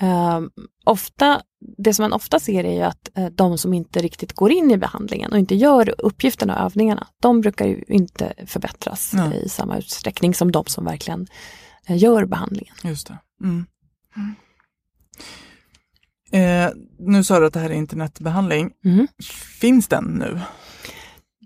Ehm, 0.02 0.50
ofta, 0.86 1.42
det 1.78 1.94
som 1.94 2.04
man 2.04 2.14
ofta 2.14 2.40
ser 2.40 2.64
är 2.64 2.74
ju 2.74 2.82
att 2.82 3.10
eh, 3.18 3.26
de 3.26 3.58
som 3.58 3.74
inte 3.74 4.00
riktigt 4.00 4.34
går 4.34 4.52
in 4.52 4.72
i 4.72 4.78
behandlingen 4.78 5.32
och 5.32 5.38
inte 5.40 5.56
gör 5.56 5.96
uppgifterna 5.98 6.56
och 6.60 6.66
övningarna, 6.66 7.08
de 7.22 7.42
brukar 7.42 7.66
ju 7.68 7.84
inte 7.88 8.34
förbättras 8.48 9.12
Ja. 9.16 9.34
i 9.34 9.50
samma 9.50 9.78
utsträckning 9.78 10.34
som 10.34 10.52
de 10.52 10.66
som 10.66 10.86
verkligen 10.86 11.28
eh, 11.88 11.98
gör 11.98 12.26
behandlingen. 12.26 12.76
Just 12.84 13.08
det. 13.08 13.18
Mm. 13.44 13.66
Eh, 16.32 16.72
nu 17.00 17.24
sa 17.24 17.40
du 17.40 17.46
att 17.46 17.54
det 17.54 17.60
här 17.60 17.70
är 17.70 17.74
internetbehandling. 17.74 18.72
Mm. 18.86 19.08
Finns 19.60 19.88
den 19.88 20.04
nu? 20.06 20.40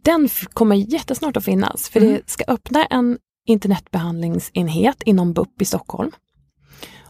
Den 0.04 0.30
kommer 0.54 0.76
jättesnart 0.76 1.38
att 1.38 1.46
finnas, 1.46 1.90
för 1.90 2.00
Mm. 2.00 2.12
det 2.14 2.30
ska 2.30 2.44
öppna 2.48 2.86
en 2.86 3.18
internetbehandlingsenhet 3.46 5.04
inom 5.04 5.34
BUP 5.34 5.62
i 5.62 5.66
Stockholm. 5.66 6.12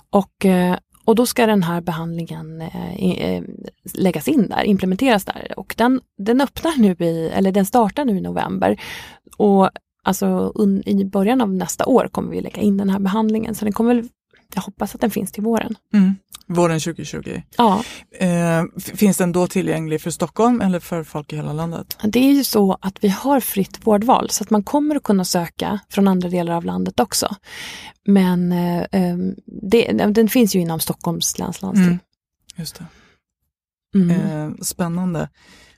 Och, 0.09 0.45
eh, 0.45 0.77
och 1.05 1.15
då 1.15 1.25
ska 1.25 1.45
den 1.45 1.63
här 1.63 1.81
behandlingen 1.81 2.61
eh, 2.61 2.93
eh, 2.95 3.43
läggas 3.93 4.27
in 4.27 4.47
där, 4.47 4.63
implementeras 4.63 5.25
där. 5.25 5.53
Och 5.57 5.75
den, 5.77 6.01
den 6.17 6.41
öppnar 6.41 6.77
nu 6.77 6.95
i, 6.99 7.29
eller 7.33 7.51
den 7.51 7.65
startar 7.65 8.05
nu 8.05 8.17
i 8.17 8.21
november. 8.21 8.81
Och 9.37 9.69
alltså 10.03 10.51
un, 10.55 10.83
i 10.85 11.05
början 11.05 11.41
av 11.41 11.53
nästa 11.53 11.85
år 11.85 12.07
kommer 12.11 12.31
vi 12.31 12.41
lägga 12.41 12.61
in 12.61 12.77
den 12.77 12.89
här 12.89 12.99
behandlingen. 12.99 13.55
Så 13.55 13.65
den 13.65 13.73
kommer 13.73 14.03
jag 14.55 14.61
hoppas 14.61 14.95
att 14.95 15.01
den 15.01 15.11
finns 15.11 15.31
till 15.31 15.43
våren. 15.43 15.75
Mm. 15.93 16.15
Våren 16.47 16.79
2020. 16.79 17.41
Ja, 17.57 17.83
Eh, 18.19 18.63
finns 18.77 19.17
den 19.17 19.31
då 19.31 19.47
tillgänglig 19.47 20.01
för 20.01 20.11
Stockholm 20.11 20.61
eller 20.61 20.79
för 20.79 21.03
folk 21.03 21.33
i 21.33 21.35
hela 21.35 21.53
landet? 21.53 21.97
Det 22.03 22.19
är 22.19 22.33
ju 22.33 22.43
så 22.43 22.77
att 22.81 22.97
vi 23.03 23.07
har 23.09 23.39
fritt 23.39 23.87
vårdval 23.87 24.29
så 24.29 24.43
att 24.43 24.49
man 24.49 24.63
kommer 24.63 24.95
att 24.95 25.03
kunna 25.03 25.25
söka 25.25 25.79
från 25.89 26.07
andra 26.07 26.29
delar 26.29 26.53
av 26.53 26.65
landet 26.65 26.99
också. 26.99 27.35
Men 28.07 28.51
eh, 28.51 28.77
eh, 28.91 29.17
det, 29.45 29.91
den 29.91 30.29
finns 30.29 30.55
ju 30.55 30.59
inom 30.59 30.79
Stockholms 30.79 31.39
läns 31.39 31.61
landsting. 31.61 31.85
Mm. 31.85 31.99
Just 32.55 32.75
det. 32.75 32.85
Mm. 33.99 34.11
Eh, 34.11 34.55
spännande. 34.61 35.29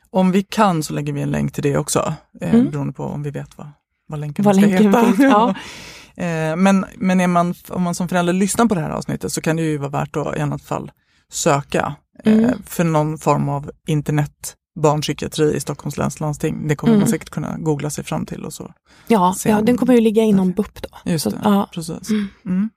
Om 0.09 0.31
vi 0.31 0.43
kan 0.43 0.83
så 0.83 0.93
lägger 0.93 1.13
vi 1.13 1.21
en 1.21 1.31
länk 1.31 1.53
till 1.53 1.63
det 1.63 1.77
också, 1.77 2.13
eh, 2.41 2.53
Mm. 2.53 2.69
beroende 2.71 2.93
på 2.93 3.03
om 3.03 3.23
vi 3.23 3.29
vet 3.31 3.57
vad, 3.57 3.67
vad 4.07 4.19
länken 4.19 4.45
Vad 4.45 4.55
ska 4.55 4.65
länken 4.65 4.85
heta. 4.87 5.05
finns, 5.05 5.19
ja. 5.19 5.55
eh, 6.17 6.55
men 6.55 6.85
men 6.97 7.19
är 7.21 7.27
man, 7.27 7.53
om 7.69 7.81
man 7.83 7.95
som 7.95 8.07
förälder 8.07 8.33
lyssnar 8.33 8.65
på 8.65 8.75
det 8.75 8.81
här 8.81 8.89
avsnittet 8.89 9.31
så 9.33 9.41
kan 9.41 9.55
det 9.55 9.61
ju 9.63 9.77
vara 9.77 9.89
värt 9.89 10.15
att 10.15 10.37
i 10.37 10.39
annat 10.39 10.61
fall 10.61 10.91
söka 11.31 11.95
eh, 12.23 12.33
Mm. 12.33 12.63
för 12.65 12.83
någon 12.83 13.17
form 13.17 13.49
av 13.49 13.71
internet 13.87 14.55
barnpsykiatri 14.79 15.55
i 15.55 15.59
Stockholms 15.59 15.97
läns 15.97 16.19
landsting. 16.19 16.67
Det 16.67 16.75
kommer 16.75 16.93
Mm. 16.93 16.99
man 16.99 17.09
säkert 17.09 17.29
kunna 17.29 17.57
googla 17.57 17.89
sig 17.89 18.03
fram 18.03 18.25
till 18.25 18.45
och 18.45 18.53
så. 18.53 18.73
Ja, 19.07 19.35
Sen- 19.37 19.51
ja, 19.51 19.61
den 19.61 19.77
kommer 19.77 19.93
ju 19.93 20.01
ligga 20.01 20.23
inom 20.23 20.51
BUP 20.51 20.81
då. 20.81 21.11
Just 21.11 21.23
Så, 21.23 21.29
det, 21.29 21.39
ja. 21.43 21.69
precis. 21.73 22.09
Mm. 22.09 22.69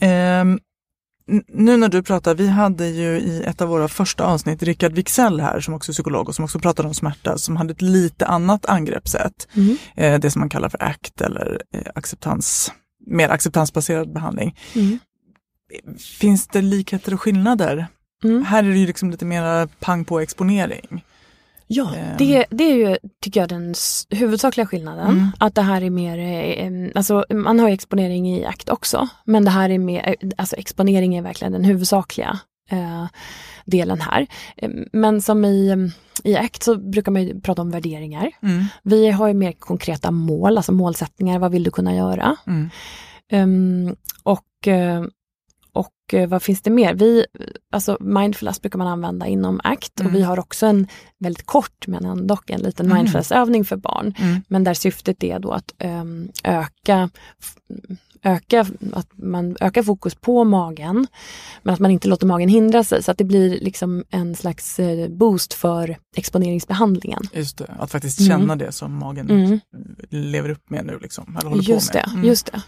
Mm. 0.00 0.58
Nu 1.48 1.76
när 1.76 1.88
du 1.88 2.02
pratar, 2.02 2.34
vi 2.34 2.48
hade 2.48 2.88
ju 2.88 3.20
i 3.20 3.42
ett 3.42 3.60
av 3.60 3.68
våra 3.68 3.88
första 3.88 4.24
avsnitt 4.24 4.62
Rickard 4.62 4.92
Wixell 4.92 5.40
här 5.40 5.60
som 5.60 5.74
också 5.74 5.90
är 5.90 5.92
psykolog 5.92 6.28
och 6.28 6.34
som 6.34 6.44
också 6.44 6.58
pratade 6.58 6.88
om 6.88 6.94
smärta 6.94 7.38
som 7.38 7.56
hade 7.56 7.72
ett 7.72 7.82
lite 7.82 8.26
annat 8.26 8.66
angreppssätt. 8.66 9.48
Mm. 9.54 9.76
Eh, 9.96 10.20
det 10.20 10.30
som 10.30 10.40
man 10.40 10.48
kallar 10.48 10.68
för 10.68 10.82
ACT 10.82 11.20
eller 11.20 11.62
eh, 11.74 11.82
acceptans, 11.94 12.72
mer 13.06 13.28
acceptansbaserad 13.28 14.12
behandling. 14.12 14.58
Mm. 14.74 14.98
Finns 15.98 16.46
det 16.46 16.62
likheter 16.62 17.14
och 17.14 17.20
skillnader? 17.20 17.86
Mm. 18.24 18.44
Här 18.44 18.64
är 18.64 18.68
det 18.68 18.78
ju 18.78 18.86
liksom 18.86 19.10
lite 19.10 19.24
mer 19.24 19.66
pang 19.66 20.04
på 20.04 20.20
exponering. 20.20 21.04
Ja, 21.74 21.94
Ehm. 21.94 22.16
det, 22.18 22.44
det 22.50 22.64
är 22.64 22.74
ju, 22.76 22.96
tycker 23.20 23.40
jag, 23.40 23.48
den 23.48 23.74
huvudsakliga 24.10 24.66
skillnaden. 24.66 25.10
Mm. 25.10 25.26
Att 25.38 25.54
det 25.54 25.62
här 25.62 25.82
är 25.82 25.90
mer, 25.90 26.18
eh, 26.18 26.66
em, 26.66 26.90
alltså 26.94 27.24
man 27.30 27.60
har 27.60 27.68
ju 27.68 27.74
exponering 27.74 28.28
i 28.34 28.44
akt 28.44 28.68
också, 28.68 29.08
men 29.24 29.44
det 29.44 29.50
här 29.50 29.70
är 29.70 29.78
mer, 29.78 30.08
eh, 30.20 30.28
alltså 30.36 30.56
exponering 30.56 31.14
är 31.14 31.22
verkligen 31.22 31.52
den 31.52 31.64
huvudsakliga 31.64 32.38
eh, 32.70 33.06
delen 33.64 34.00
här. 34.00 34.26
Em, 34.56 34.84
Men 34.92 35.22
som 35.22 35.44
i, 35.44 35.90
i 36.24 36.36
akt 36.36 36.62
så 36.62 36.76
brukar 36.76 37.12
man 37.12 37.22
ju 37.22 37.40
prata 37.40 37.62
om 37.62 37.70
värderingar. 37.70 38.30
Mm. 38.42 38.64
Vi 38.82 39.10
har 39.10 39.28
ju 39.28 39.34
mer 39.34 39.52
konkreta 39.52 40.10
mål, 40.10 40.56
alltså 40.56 40.72
målsättningar, 40.72 41.38
vad 41.38 41.52
vill 41.52 41.62
du 41.64 41.70
kunna 41.70 41.94
göra? 41.94 42.36
Mm. 42.46 42.70
Ehm, 43.32 43.96
och, 44.22 44.68
eh, 44.68 45.04
och 46.06 46.14
eh, 46.14 46.28
vad 46.28 46.42
finns 46.42 46.62
det 46.62 46.70
mer? 46.70 46.94
Vi, 46.94 47.26
alltså 47.72 47.96
mindfulness 48.00 48.60
brukar 48.60 48.78
man 48.78 48.88
använda 48.88 49.26
inom 49.26 49.60
ACT 49.64 50.00
Mm. 50.00 50.12
och 50.12 50.18
vi 50.18 50.22
har 50.22 50.38
också 50.38 50.66
en 50.66 50.86
väldigt 51.18 51.46
kort 51.46 51.86
men 51.86 52.04
ändå 52.04 52.38
en 52.46 52.60
liten 52.60 52.86
Mm. 52.86 52.98
mindfulnessövning 52.98 53.64
för 53.64 53.76
barn. 53.76 54.14
Mm. 54.18 54.40
Men 54.48 54.64
där 54.64 54.74
syftet 54.74 55.24
är 55.24 55.38
då 55.38 55.50
att 55.50 55.74
ehm, 55.78 56.28
öka, 56.44 57.10
öka, 58.22 58.66
att 58.92 59.08
man 59.14 59.56
ökar 59.60 59.82
fokus 59.82 60.14
på 60.14 60.44
magen 60.44 61.06
men 61.62 61.74
att 61.74 61.80
man 61.80 61.90
inte 61.90 62.08
låter 62.08 62.26
magen 62.26 62.48
hindra 62.48 62.84
sig 62.84 63.02
så 63.02 63.10
att 63.10 63.18
det 63.18 63.24
blir 63.24 63.60
liksom 63.60 64.04
en 64.10 64.34
slags 64.34 64.78
eh, 64.78 65.08
boost 65.08 65.54
för 65.54 65.96
exponeringsbehandlingen. 66.16 67.22
Just 67.32 67.58
det, 67.58 67.74
att 67.78 67.90
faktiskt 67.90 68.20
Mm. 68.20 68.30
känna 68.40 68.56
det 68.56 68.72
som 68.72 68.94
magen 68.98 69.30
Mm. 69.30 69.60
lever 70.10 70.48
upp 70.48 70.70
med 70.70 70.86
nu. 70.86 70.98
Liksom, 71.02 71.36
eller 71.40 71.48
håller 71.50 71.62
Just 71.62 71.92
på 71.92 71.98
med. 71.98 72.04
det, 72.06 72.12
Mm. 72.12 72.24
just 72.24 72.46
det. 72.52 72.62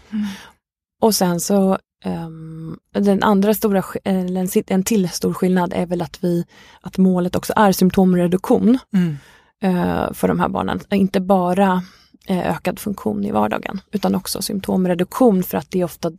Och 1.01 1.15
sen 1.15 1.39
så 1.39 1.77
ehm, 2.03 2.77
den 2.91 3.23
andra 3.23 3.53
stora, 3.53 3.83
eller 4.03 4.41
en, 4.41 4.63
en 4.67 4.83
till 4.83 5.09
stor 5.09 5.33
skillnad 5.33 5.73
är 5.73 5.85
väl 5.85 6.01
att 6.01 6.23
vi, 6.23 6.45
att 6.81 6.97
målet 6.97 7.35
också 7.35 7.53
är 7.55 7.71
symptomreduktion 7.71 8.77
Mm. 8.93 9.17
eh, 9.61 10.13
för 10.13 10.27
de 10.27 10.39
här 10.39 10.49
barnen. 10.49 10.79
Inte 10.91 11.19
bara 11.19 11.83
eh, 12.27 12.49
ökad 12.49 12.79
funktion 12.79 13.25
i 13.25 13.31
vardagen 13.31 13.81
utan 13.91 14.15
också 14.15 14.41
symptomreduktion 14.41 15.43
för 15.43 15.57
att 15.57 15.71
det 15.71 15.79
är 15.79 15.85
ofta, 15.85 16.11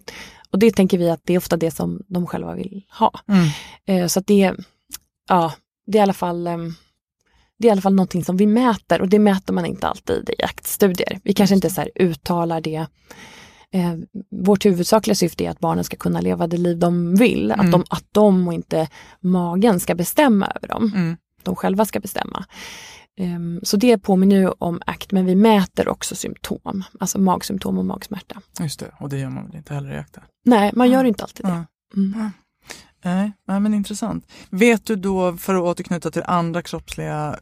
och 0.51 0.59
det 0.59 0.71
tänker 0.71 0.99
vi 0.99 1.11
att 1.11 1.21
det 1.25 1.35
är 1.35 1.38
ofta 1.38 1.57
det 1.57 1.71
som 1.71 2.03
de 2.07 2.27
själva 2.27 2.55
vill 2.55 2.83
ha. 2.99 3.12
Mm. 3.29 3.49
Eh, 3.87 4.07
så 4.07 4.21
att 4.21 4.27
det, 4.27 4.55
ja, 5.29 5.53
det 5.87 5.99
är 5.99 6.01
i 6.01 6.03
alla 6.03 6.12
fall 6.12 6.47
ehm, 6.47 6.75
det 7.59 7.67
är 7.67 7.71
i 7.71 7.73
alla 7.73 7.81
fall 7.83 7.95
någonting 7.95 8.25
som 8.25 8.37
vi 8.37 8.47
mäter 8.47 9.01
och 9.01 9.09
det 9.09 9.19
mäter 9.19 9.55
man 9.55 9.67
inte 9.67 9.87
alltid 9.88 10.31
i 10.31 10.35
jaktstudier. 10.38 11.21
Vi 11.25 11.33
kanske 11.33 11.55
inte 11.55 11.71
så 11.71 11.85
uttalar 11.95 12.61
det. 12.61 12.87
Eh, 13.75 13.95
vårt 14.31 14.67
huvudsakliga 14.67 15.15
syfte 15.15 15.45
är 15.45 15.51
att 15.51 15.61
barnen 15.61 15.85
ska 15.85 15.97
kunna 15.97 16.21
leva 16.21 16.47
det 16.47 16.57
liv 16.57 16.79
de 16.79 17.15
vill. 17.15 17.51
Mm. 17.51 17.67
Att, 17.67 17.73
de, 17.73 17.85
att 17.91 18.05
de 18.13 18.49
och 18.49 18.55
inte 18.55 18.89
magen 19.21 19.81
ska 19.81 19.95
bestämma 19.95 20.53
över 20.55 20.69
dem. 20.69 20.93
Mm. 20.95 21.17
De 21.43 21.57
själva 21.57 21.85
ska 21.85 22.01
bestämma. 22.01 22.45
Ehm, 23.19 23.61
så 23.63 23.77
det 23.77 23.99
påminner 23.99 24.37
ju 24.37 24.49
om 24.59 24.81
ACT 24.87 25.13
men 25.13 25.27
vi 25.27 25.35
mäter 25.35 25.89
också 25.89 26.15
symptom. 26.15 26.85
Alltså 27.01 27.19
magsymptom 27.19 27.79
och 27.79 27.85
magsmärta. 27.85 28.41
Just 28.61 28.81
det, 28.81 28.91
och 28.99 29.09
det 29.09 29.19
gör 29.19 29.31
man 29.31 29.47
väl 29.47 29.57
inte 29.57 29.75
heller 29.75 29.93
i 29.93 29.97
jakten? 29.97 30.23
Nej, 30.45 30.71
man 30.75 30.91
gör 30.91 31.05
inte 31.05 31.23
alltid 31.23 31.47
det. 31.47 31.51
Ja. 31.51 31.65
Mm. 31.97 32.31
Nej, 33.05 33.33
nej, 33.47 33.61
men 33.61 33.75
intressant. 33.75 34.27
Vet 34.51 34.87
du 34.87 34.97
då, 34.97 35.37
för 35.37 35.55
att 35.55 35.63
återknyta 35.63 36.11
till 36.11 36.23
andra 36.27 36.63
kroppsliga 36.63 37.39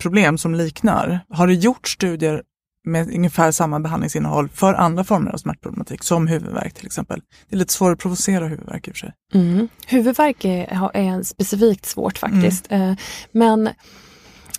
problem 0.00 0.38
som 0.38 0.54
liknar, 0.54 1.20
har 1.28 1.46
det 1.46 1.54
gjort 1.54 1.88
studier 1.88 2.42
med 2.84 3.14
ungefär 3.14 3.50
samma 3.50 3.80
behandlingsinnehåll 3.80 4.48
för 4.48 4.74
andra 4.74 5.04
former 5.04 5.30
av 5.30 5.36
smärtproblematik, 5.36 6.02
som 6.02 6.26
huvudvärk 6.26 6.74
till 6.74 6.86
exempel? 6.86 7.20
Det 7.48 7.56
är 7.56 7.58
lite 7.58 7.72
svårare 7.72 7.92
att 7.92 7.98
provocera 7.98 8.46
huvudvärk 8.46 8.88
i 8.88 8.90
och 8.90 8.94
för 8.94 9.00
sig. 9.00 9.12
Mm. 9.34 9.68
Huvudvärk 9.86 10.44
är, 10.44 10.90
är 10.94 11.22
specifikt 11.22 11.86
svårt 11.86 12.18
faktiskt. 12.18 12.72
Eh, 12.72 12.94
men 13.32 13.66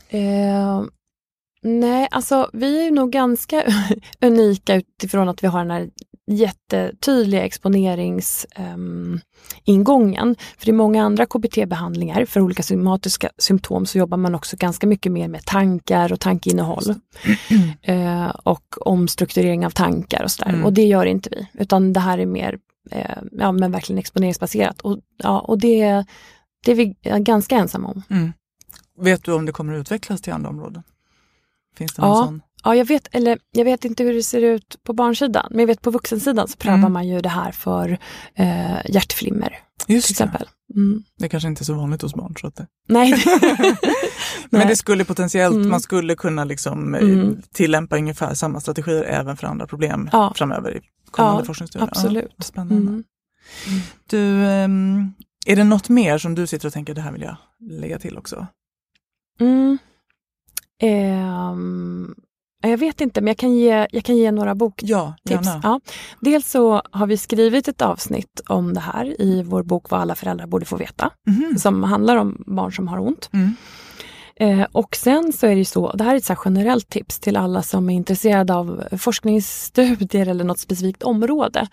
eh, 0.09 0.83
nej, 1.63 2.07
alltså 2.12 2.49
vi 2.53 2.88
är 2.88 2.91
nog 2.91 3.12
ganska 3.12 3.63
unika 4.21 4.75
utifrån 4.75 5.29
att 5.29 5.43
vi 5.43 5.47
har 5.47 5.59
den 5.59 5.71
här 5.71 5.89
jättetydliga 6.31 7.43
exponeringsingången. 7.43 9.21
ingången. 9.63 10.36
För 10.57 10.69
i 10.69 10.71
många 10.71 11.03
andra 11.03 11.25
KBT-behandlingar 11.25 12.25
för 12.25 12.39
olika 12.41 12.63
somatiska 12.63 13.29
symptom 13.38 13.86
så 13.86 13.97
jobbar 13.97 14.17
man 14.17 14.36
också 14.36 14.57
ganska 14.57 14.88
mycket 14.88 15.12
mer 15.12 15.27
med 15.27 15.45
tankar 15.45 16.13
och 16.13 16.19
tankeinnehåll. 16.19 16.95
eh, 17.81 18.27
och 18.27 18.88
omstrukturering 18.88 19.65
av 19.65 19.69
tankar 19.69 20.23
och 20.23 20.31
sådär. 20.31 20.49
Mm. 20.49 20.65
Och 20.65 20.73
det 20.73 20.83
gör 20.83 21.05
inte 21.05 21.29
vi, 21.29 21.47
utan 21.53 21.93
det 21.93 21.99
här 21.99 22.17
är 22.17 22.25
mer 22.25 22.57
eh, 22.91 23.17
ja, 23.31 23.51
men 23.51 23.71
verkligen 23.71 23.99
exponeringsbaserat. 23.99 24.81
Och, 24.81 24.99
ja, 25.17 25.39
och 25.39 25.59
det, 25.59 26.05
det 26.65 26.71
är 26.71 26.75
vi 26.75 26.95
ganska 27.19 27.55
ensamma 27.55 27.88
om. 27.88 28.01
Mm. 28.09 28.33
Vet 28.99 29.23
du 29.23 29.33
om 29.33 29.45
det 29.45 29.51
kommer 29.51 29.73
att 29.73 29.81
utvecklas 29.81 30.21
till 30.21 30.33
andra 30.33 30.49
områden? 30.49 30.83
Finns 31.77 31.93
det 31.93 32.01
någon 32.01 32.12
Ja. 32.17 32.25
sån? 32.25 32.41
Ja, 32.63 32.76
jag 32.76 32.86
vet, 32.86 33.08
eller 33.15 33.39
jag 33.52 33.65
vet 33.65 33.86
inte 33.86 34.04
hur 34.04 34.13
det 34.13 34.23
ser 34.23 34.41
ut 34.41 34.76
på 34.84 34.93
barnsidan, 34.93 35.47
men 35.49 35.60
jag 35.60 35.67
vet 35.67 35.82
på 35.82 35.91
vuxensidan 35.91 36.47
så 36.47 36.58
prövar 36.58 36.78
Mm. 36.78 36.93
man 36.93 37.08
ju 37.08 37.19
det 37.21 37.30
här 37.30 37.52
för 37.52 37.97
eh, 38.36 38.86
hjärtflimmer 38.89 39.60
Just 39.88 40.08
till 40.08 40.15
det. 40.15 40.23
exempel. 40.23 40.47
Mm. 40.76 41.04
det 41.19 41.30
kanske 41.30 41.47
inte 41.49 41.62
är 41.62 41.65
så 41.65 41.73
vanligt 41.73 42.02
hos 42.02 42.13
barn. 42.15 42.36
Så 42.41 42.47
att 42.47 42.56
det... 42.56 42.67
Nej. 42.88 43.23
Men 44.49 44.67
det 44.67 44.76
skulle 44.76 45.06
potentiellt, 45.06 45.56
Mm. 45.56 45.69
man 45.69 45.82
skulle 45.82 46.15
kunna 46.15 46.43
liksom, 46.43 46.95
eh, 46.95 47.02
Mm. 47.02 47.41
tillämpa 47.54 47.97
ungefär 47.97 48.34
samma 48.34 48.60
strategier 48.60 49.04
även 49.04 49.38
för 49.38 49.47
andra 49.47 49.67
problem 49.67 50.10
Ja. 50.12 50.34
framöver 50.36 50.78
i 50.78 50.82
kommande 51.12 51.41
Ja, 51.41 51.45
forskningsstudier. 51.45 51.88
absolut. 51.91 52.34
Ja, 52.38 52.43
spännande. 52.43 52.91
Mm. 52.91 53.04
Du, 54.10 54.45
ehm, 54.45 55.13
är 55.45 55.56
det 55.56 55.63
något 55.63 55.89
mer 55.89 56.17
som 56.17 56.36
du 56.36 56.47
sitter 56.47 56.67
och 56.67 56.73
tänker 56.73 56.93
det 56.93 57.02
här 57.02 57.12
vill 57.12 57.21
jag 57.21 57.36
lägga 57.60 57.99
till 57.99 58.17
också? 58.17 58.47
Mm. 59.39 59.78
Jag 62.67 62.78
vet 62.78 63.02
inte, 63.02 63.21
men 63.21 63.28
jag 63.28 63.38
kan 63.38 63.56
ge, 63.56 63.88
jag 63.91 64.04
kan 64.04 64.17
ge 64.17 64.32
några 64.32 64.56
boktips. 64.56 64.89
Ja, 64.89 65.15
gärna. 65.23 65.60
Ja. 65.63 65.80
Dels 66.19 66.52
så 66.52 66.82
har 66.91 67.08
vi 67.08 67.17
skrivit 67.17 67.67
ett 67.67 67.82
avsnitt 67.82 68.41
om 68.47 68.73
det 68.73 68.80
här 68.80 69.21
i 69.21 69.43
vår 69.43 69.63
bok 69.63 69.89
Vad 69.89 70.02
alla 70.02 70.15
föräldrar 70.15 70.47
borde 70.47 70.65
få 70.65 70.76
veta, 70.78 71.10
Mhm. 71.28 71.58
som 71.60 71.84
handlar 71.84 72.17
om 72.17 72.43
barn 72.47 72.71
som 72.73 72.88
har 72.88 72.99
ont. 72.99 73.30
Mm. 73.34 73.56
Eh, 74.36 74.65
och 74.72 74.96
sen 74.96 75.34
så 75.34 75.46
är 75.46 75.50
det 75.50 75.58
ju 75.58 75.65
så, 75.65 75.91
det 75.91 76.04
här 76.04 76.13
är 76.13 76.17
ett 76.17 76.26
så 76.26 76.36
generellt 76.46 76.89
tips 76.89 77.19
till 77.19 77.38
alla 77.38 77.62
som 77.62 77.89
är 77.89 77.93
intresserade 77.93 78.54
av 78.54 78.84
forskningsstudier 78.98 80.28
eller 80.28 80.43
något 80.43 80.60
specifikt 80.60 81.04
område. 81.04 81.67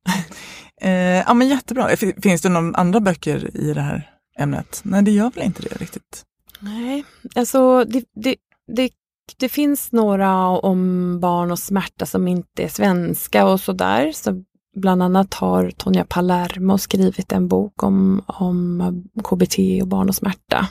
Eh, 0.83 1.22
ja, 1.26 1.35
men 1.35 1.48
jättebra. 1.48 1.96
Finns 2.22 2.42
det 2.42 2.48
några 2.48 2.76
andra 2.76 3.00
böcker 3.00 3.56
i 3.56 3.74
det 3.74 3.80
här 3.80 4.11
ämnet? 4.38 4.80
Nej, 4.85 5.02
det 5.02 5.11
gör 5.11 5.30
väl 5.30 5.44
inte 5.44 5.62
det 5.62 5.80
riktigt? 5.80 6.24
Nej, 6.61 7.04
alltså 7.35 7.85
det, 7.85 8.04
det, 8.14 8.37
det, 8.76 8.90
det 9.37 9.48
finns 9.48 9.92
några 9.92 10.48
om 10.48 11.20
barn 11.20 11.50
och 11.50 11.59
smärta 11.59 12.06
som 12.06 12.28
inte 12.28 12.62
är 12.62 12.68
svenska 12.68 13.46
och 13.46 13.61
sådär. 13.61 14.12
Så 14.12 14.44
Bland 14.76 15.02
annat 15.02 15.35
har 15.35 15.70
Tonja 15.70 16.04
Palermo 16.09 16.78
skrivit 16.78 17.33
en 17.33 17.48
bok 17.48 17.83
om, 17.83 18.22
om 18.26 19.11
KBT 19.24 19.83
och 19.83 19.88
barn 19.88 20.09
och 20.09 20.14
smärta. 20.14 20.68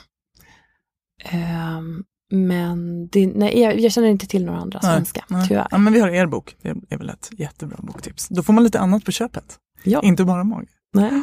Um, 1.32 2.04
men 2.32 3.08
det, 3.08 3.26
nej, 3.26 3.60
jag, 3.60 3.80
jag, 3.80 3.92
känner 3.92 4.08
inte 4.08 4.26
till 4.26 4.44
några 4.44 4.58
andra 4.58 4.80
nej, 4.82 4.94
svenska, 4.94 5.24
nej. 5.28 5.48
tyvärr. 5.48 5.66
Ja, 5.70 5.78
men 5.78 5.92
vi 5.92 6.00
har 6.00 6.08
er 6.08 6.26
bok, 6.26 6.56
det 6.62 6.68
är 6.88 6.98
väl 6.98 7.08
ett 7.10 7.30
jättebra 7.32 7.78
boktips. 7.82 8.28
Då 8.28 8.42
får 8.42 8.52
man 8.52 8.64
lite 8.64 8.80
annat 8.80 9.04
på 9.04 9.12
köpet, 9.12 9.58
ja. 9.84 10.02
inte 10.02 10.24
bara 10.24 10.44
mag. 10.44 10.68
Nej. 10.92 11.22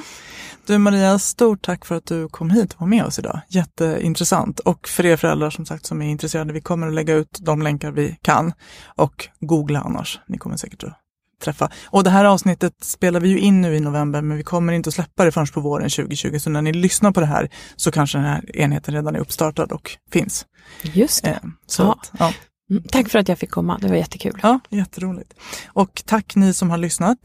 Du 0.66 0.78
Maria, 0.78 1.20
stort 1.20 1.62
tack 1.62 1.86
för 1.86 1.96
att 1.96 2.06
du 2.06 2.28
kom 2.30 2.50
hit 2.50 2.74
och 2.74 2.82
var 2.82 2.88
med 2.88 3.06
oss 3.06 3.20
idag. 3.20 3.42
Jätteintressant. 3.50 4.60
Och 4.60 4.88
för 4.88 5.06
er 5.06 5.18
föräldrar 5.18 5.50
som 5.50 5.66
sagt 5.66 5.86
som 5.86 6.02
är 6.02 6.10
intresserade, 6.10 6.54
vi 6.54 6.62
kommer 6.62 6.88
att 6.88 6.94
lägga 6.94 7.14
ut 7.14 7.40
de 7.42 7.62
länkar 7.62 7.92
vi 7.92 8.18
kan. 8.22 8.54
Och 8.86 9.28
googla 9.40 9.82
annars, 9.82 10.20
ni 10.28 10.38
kommer 10.38 10.58
säkert 10.58 10.84
att 10.84 10.94
träffa. 11.42 11.70
Och 11.86 12.04
det 12.04 12.10
här 12.10 12.26
avsnittet 12.26 12.74
spelar 12.82 13.20
vi 13.20 13.30
ju 13.30 13.40
in 13.40 13.62
nu 13.62 13.76
i 13.76 13.80
november 13.80 14.22
men 14.22 14.38
vi 14.38 14.44
kommer 14.44 14.74
inte 14.74 14.88
att 14.88 14.94
släppa 14.94 15.26
det 15.26 15.32
förrän 15.32 15.48
på 15.48 15.62
våren 15.62 15.90
2020. 15.90 16.40
Så 16.40 16.50
när 16.50 16.62
ni 16.62 16.74
lyssnar 16.74 17.12
på 17.12 17.20
det 17.20 17.26
här 17.26 17.50
så 17.76 17.92
kanske 17.92 18.18
den 18.18 18.26
här 18.26 18.58
enheten 18.58 18.94
redan 18.94 19.16
är 19.16 19.20
uppstartad 19.20 19.72
och 19.72 19.98
finns. 20.12 20.46
Just 20.82 21.24
det. 21.24 21.30
Eh, 21.30 21.38
så 21.68 21.84
ja. 21.84 21.92
Att, 21.92 22.12
ja. 22.20 22.34
Mm, 22.70 22.84
tack 22.84 23.10
för 23.10 23.20
att 23.20 23.30
jag 23.30 23.40
fick 23.40 23.52
komma, 23.52 23.78
det 23.82 23.88
var 23.88 23.96
jättekul. 23.96 24.40
Ja, 24.44 24.60
jätteroligt. 24.70 25.34
Och 25.68 26.04
tack 26.06 26.36
ni 26.36 26.54
som 26.54 26.70
har 26.70 26.78
lyssnat. 26.78 27.18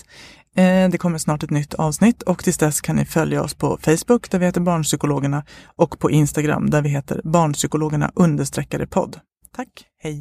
Eh, 0.56 0.88
det 0.88 0.98
kommer 0.98 1.18
snart 1.18 1.42
ett 1.42 1.50
nytt 1.50 1.74
avsnitt 1.74 2.22
och 2.22 2.44
tills 2.44 2.58
dess 2.58 2.80
kan 2.80 2.96
ni 2.96 3.04
följa 3.04 3.42
oss 3.42 3.54
på 3.54 3.78
Facebook 3.82 4.30
där 4.30 4.38
vi 4.38 4.46
heter 4.46 4.60
Barnpsykologerna 4.60 5.44
och 5.76 5.98
på 5.98 6.10
Instagram 6.10 6.70
där 6.70 6.82
vi 6.82 6.88
heter 6.88 7.20
Barnpsykologerna 7.24 8.12
understreckade 8.14 8.86
podd. 8.86 9.20
Tack, 9.56 9.68
hej! 10.02 10.20